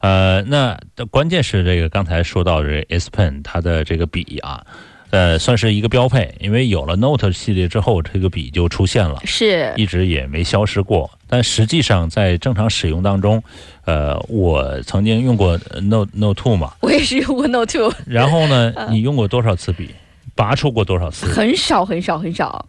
[0.00, 0.76] 呃，那
[1.08, 4.66] 关键是这个刚才说到这 S Pen 它的这个笔啊，
[5.10, 11.10] 呃，算是一个标配，因为有了 Note 系列之后，这个笔就出现了，是，一直也没消失过。
[11.26, 13.42] 但实际上在正常使用当中，
[13.84, 19.90] 呃，我曾经用过 Note Note Two 嘛，我也是用过 Note Two， 然后呢，你用过多少次笔？
[20.34, 21.26] 拔出过多少次？
[21.26, 22.64] 很少很少很少。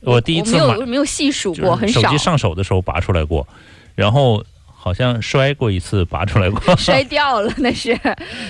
[0.00, 2.18] 我第一次没有没有细数过，很少就是手机。
[2.18, 3.46] 上手的时候拔出来过，
[3.94, 4.42] 然后
[4.84, 6.58] 好像摔过一次，拔出来过。
[6.76, 7.96] 摔掉了，那是，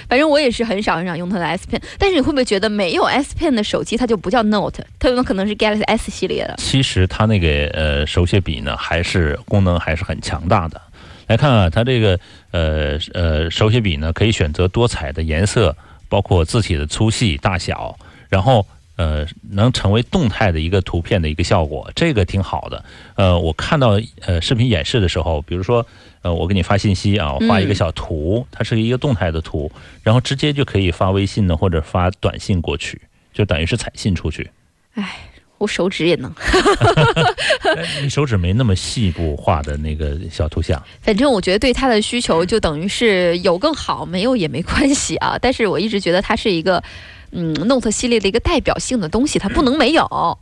[0.09, 6.55] 反正我也是很少很少用它的 S Pen，但是你会不会觉得没有 S Pen 的手机它就不叫 Note，它有可能是 Galaxy S 系列的？
[6.57, 10.81] 其实它那个呃手写笔呢，还是功能还是很强大的。
[11.27, 12.19] 来看啊，它这个
[12.51, 15.77] 呃呃手写笔呢，可以选择多彩的颜色，
[16.09, 17.95] 包括字体的粗细、大小，
[18.31, 18.67] 然后
[19.03, 22.85] 呃能成为动态的一个图片的一个效果，这个挺好的。
[23.17, 25.85] 呃，我看到呃视频演示的时候，比如说
[26.23, 29.71] 呃我给你发信息啊，我画一个小图，它是一个动态的图，
[30.03, 33.01] 然后直接就可以发微信呢，或者发短信过去，
[33.33, 34.49] 就等于是彩信出去。
[35.59, 36.33] 我手指也能，
[37.77, 45.39] 哎你手指没那么细部画的那个小图像，反正我觉得对它的需求就等于是有更好，没有也没关系啊。
[45.41, 46.83] 但是我一直觉得它是一个，
[47.33, 50.39] 嗯，Note 系列的一个代表性的东西，它不能没有。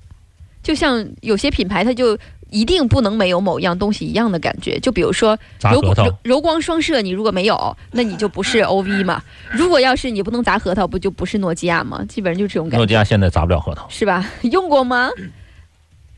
[0.63, 2.19] 就像有些品牌，它就
[2.51, 4.79] 一定不能没有某一样东西一样的感觉。
[4.81, 5.39] 就比如说
[5.73, 9.23] 柔柔柔光双摄，你如果没有，那你就不是 OV 嘛。
[9.51, 12.05] 如果要是你不能砸核桃，不就不是诺基亚吗？
[12.07, 14.29] 基本上就这种感觉，诺基亚现在砸不了核桃，是吧？
[14.43, 15.09] 用过吗？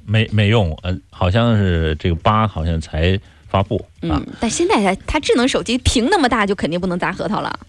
[0.05, 3.16] 没没用，呃，好像是这个八好像才
[3.49, 4.18] 发布啊。
[4.18, 7.61] 嗯，但现在它它智能手机屏那么大，就肯定不能砸核桃了。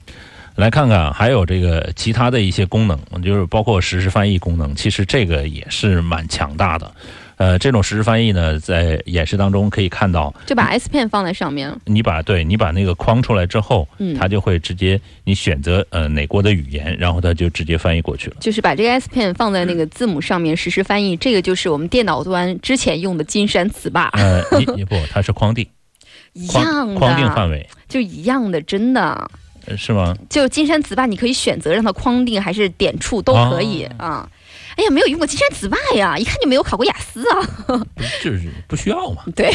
[0.56, 6.92] 来看看，还有这个其他的一些功能，就是包括实时翻译功能，其实这个也是蛮强大的。
[7.38, 18.36] 呃，这种实时翻译呢，在演示当中可以看到，就把 S Pen 放在上面，你把对你把那个框出来之后，嗯它就会直接你选择呃哪国的语言，然后它就直接翻译过去了。
[18.40, 25.68] 就是把这个 S Pen 放在那个字母上面实时翻译，这个就是我们电脑端之前用的金山词霸呃，你你不，它是框定，
[26.34, 29.30] 一样的框定，范围，就一样的，真的。
[29.74, 30.16] 呃是吗？
[30.30, 34.30] 就金山词霸，你可以选择让它框定还是点触都可以哦啊。
[34.76, 37.42] 哎呀，没有用过金山词霸呀， 一看就没有考过雅思啊。
[37.68, 37.78] 不
[38.24, 39.24] 就是不需要嘛？
[39.36, 39.52] 对，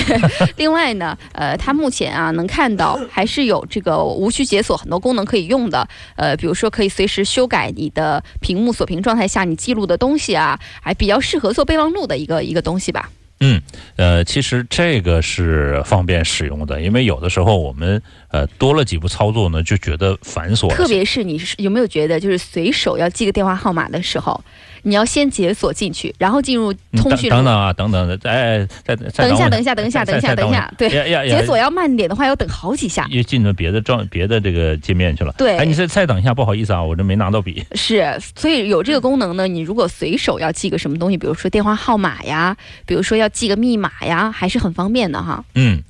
[0.57, 13.11] 另外呢，呃，它目前啊能看到还是有这个无需解锁很多功能可以用的，呃，比如说可以随时修改你的屏幕锁屏状态下你记录的东西啊，还比较适合做备忘录的一个一个东西吧。
[13.41, 13.63] 嗯，
[13.97, 20.69] 呃，其实这个是方便使用的，因为有的时候我们呃多了几步操作呢，就觉得繁琐。
[20.69, 24.43] 特别是你是有没有觉得，就是随手要记个电话号码的时候，
[24.83, 30.89] 你要先解锁进去，然后进入嗯通讯录等等等啊，等等，哎，再再等一下，等一下，等一下，等一下，等一下，对，
[31.29, 33.07] 解锁要慢点的话，要等好几下。
[33.11, 35.35] 又进了别的状别的这个界面去了。
[35.39, 37.65] 对哎，你再再等一下，不好意思啊，我这没拿到笔。
[37.73, 42.57] 是，所以有这个功能呢，你如果随手要记个什么东西，比如说电话号码呀，
[42.87, 45.45] 比如说要记个密码呀，还是很方便的哈。
[45.55, 45.83] 嗯，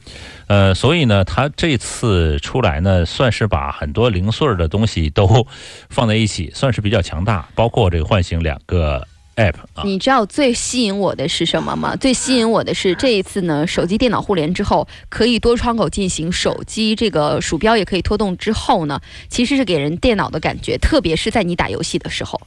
[0.48, 5.46] 呃，所以呢，它这次出来呢，算是把很多零碎儿的东西都
[5.90, 9.82] 放在一起，算是比较强大，包括这个唤醒两个 app 啊。
[9.84, 11.94] 你知道最吸引我的是什么吗？
[11.96, 22.40] 最吸引我的是这一次呢，手机电脑互联之后，可以多窗口进行，手机这个鼠标也可以拖动之后呢，其实是给人电脑的感觉，特别是在你打游戏的时候，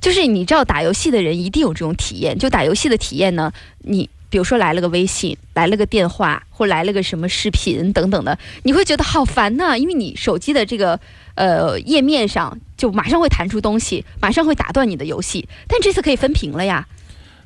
[0.00, 4.08] 就是你知道打游戏的人一定有这种体验，就打游戏的体验呢，你。
[4.34, 10.98] 比如说来了个微信，来了个电话，或来了个什么视频等等的，你会觉得好烦呐、因为你手机的这个
[11.36, 15.48] 呃页面上就马上会弹出东西，马上会打断你的游戏。
[15.68, 16.84] 但这次可以分屏了呀，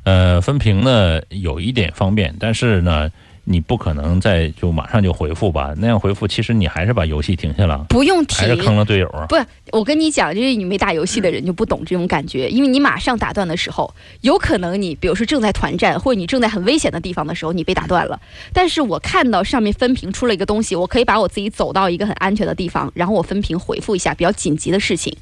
[0.05, 3.11] 呃，分屏呢有一点方便，但是呢，
[3.51, 5.73] 你不可能再就马上就回复吧？
[5.79, 8.77] 那样回复，其实你还是把游戏停下了，不用停还是坑停。
[8.77, 9.25] 了队友啊。
[9.27, 9.37] 不，
[9.73, 18.21] 我跟你讲，就是你没打游戏的人就不懂这种感觉，因为你马上打断的时候，有可能你比如说正在团战，或者你正在很危险的地方的时候，你被打断了。
[18.53, 25.17] 但是我看到上面分屏出了一个东西，我可以把我自己走到一个很安全的地方，然后我分屏回复一下比较紧急的事情，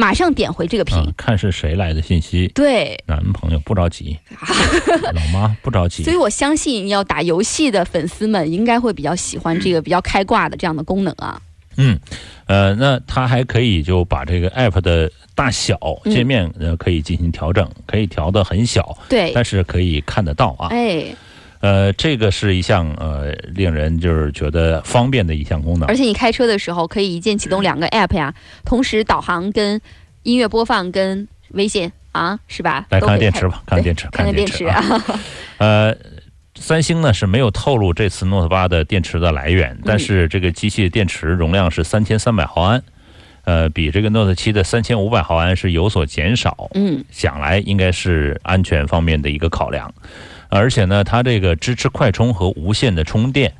[0.00, 0.96] 马上点回这个屏。
[0.96, 2.48] 啊，看是谁来的信息。
[2.54, 4.18] 对，男朋友不着急，
[5.12, 6.16] 老妈不着急所以。
[6.16, 11.40] 我相信要打游戏的粉丝们应该会比较喜欢这个比较开挂的这样的功能啊。
[11.76, 11.98] 嗯，
[12.46, 20.68] 呃，那它还可以就把这个 app 的大小嗯界面呃可以进行调整，可以调的很小，对，但是可以看得到啊。
[20.70, 21.06] 哎，
[21.60, 25.94] 呃，这个是一项呃令人就是觉得方便的一项功能而。
[25.94, 28.34] 且你开车的时候可以一键启动两个 app 呀，
[28.64, 29.80] 同时导航跟
[30.22, 32.86] 音乐播放跟微信啊，是吧？
[32.90, 34.82] 来看看电池吧，看看电池，看看电池啊。
[34.82, 35.20] 啊。
[35.58, 35.96] 呃，
[36.54, 42.82] 三星呢是没有透露这次 Note 八的电池的来源，嗯但是这个机器电池容量是三千三百毫安，
[43.44, 46.70] 呃，比这个 Note 七的三千五百毫安是有所减少。
[46.74, 49.92] 嗯，想来应该是安全方面的一个考量，
[50.50, 53.52] 而且呢，它这个支持快充和无线的充电。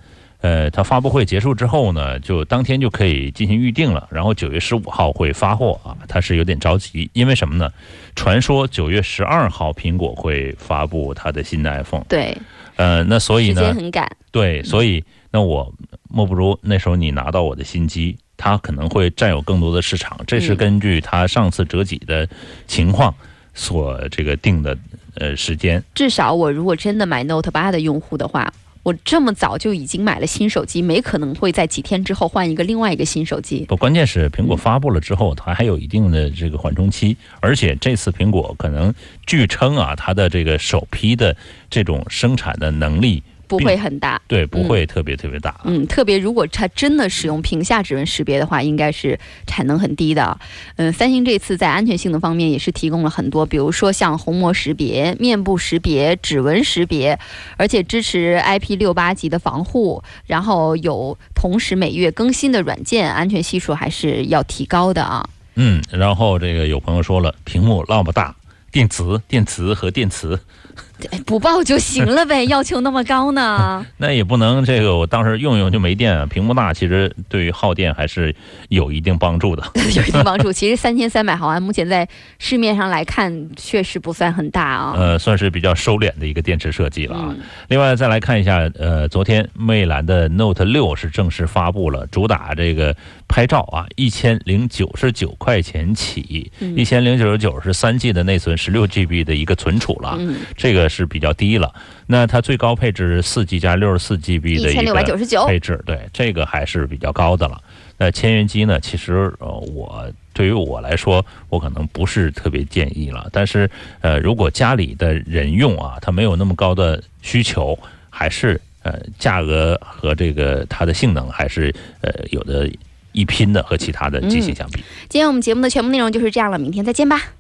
[0.43, 5.95] 呃，它发布会结束之后呢，就当天就可以进行预定了，然后九月十五号会发货啊。
[6.09, 7.71] 它是有点着急，因为什么呢？
[8.17, 12.35] 传说九月十二号苹果会发布它的新的 iPhone，对，
[12.77, 14.11] 呃，那所以时间呢，很赶。
[14.33, 15.71] 对，所以那我
[16.09, 22.27] 莫不如那时候你拿到我的新机，它可能会占有更多的市场，这是嗯根据它上次折戟的
[22.67, 23.15] 情况
[23.53, 24.75] 所这个定的
[25.15, 25.83] 呃时间。
[25.95, 28.53] 至少我如果真的买 Note 八的用户的话，
[28.83, 33.67] 我这么早就已经买了新手机，没可能会在几天之后换一个另外一个新手机。
[33.69, 38.93] 不，关键是苹果发布了之后，它还有一定的这个缓冲期，而且这次苹果可能
[39.27, 41.37] 据称啊，它的这个首批的
[41.69, 43.23] 这种生产的能力，
[43.59, 45.61] 不会很大，对，不会特别特别大。
[45.65, 50.39] 嗯，特别如果它真的使用屏下指纹识别的话，应该是产能很低的。
[50.77, 57.19] 嗯，三星这次在安全性能方面也是提供了很多，比如说像虹膜识别、面部识别、指纹识别，
[57.57, 65.29] 而且支持 IP 六八级的防护，然后有同时每月更新的软件，安全系数还是要提高的啊。
[65.57, 68.35] 嗯，然后这个有朋友说了，屏幕那么大，
[68.71, 70.39] 电池、电池和电池，
[70.77, 70.83] 哎
[71.27, 73.85] 不报就行了呗， 要求那么高呢？
[73.99, 76.27] 那也不能这个，我当时用用就没电啊。
[76.27, 78.35] 屏幕大其实对于耗电还是
[78.69, 79.63] 有一定帮助的。
[79.95, 80.53] 有一定帮助。
[80.53, 84.95] 其实三千三百毫安，目前在市面上来看，确实不算很大啊。
[84.97, 87.27] 呃，算是比较收敛的一个电池设计了啊。
[87.31, 92.95] 嗯另外再来看一下，呃，昨天魅蓝的 Note 六是正式发布了，主打这个
[93.29, 101.73] 拍照啊，一千零九十九块钱起，嗯一千零九十九是三 G 的内存，十六 GB 的一个存储了，嗯，这个是比较低了。
[102.07, 105.47] 那它最高配置四 G 加六十四 GB 的一一千六百九个十九。
[105.47, 107.59] 配置，对这个还是比较高的了。
[107.97, 113.29] 那千元机呢，其实呃，我对于我来说，我可能不是特别建议了。
[113.31, 113.71] 但是
[114.01, 117.79] 呃，如果家里的人用啊，它没有那么高的需求，
[118.09, 122.71] 还是呃价格和这个它的性能还是呃有的
[123.13, 124.83] 一拼的，和其他的机型相比。
[125.09, 127.40] 今天我们节目的全部内容就是这样了，明天再见吧。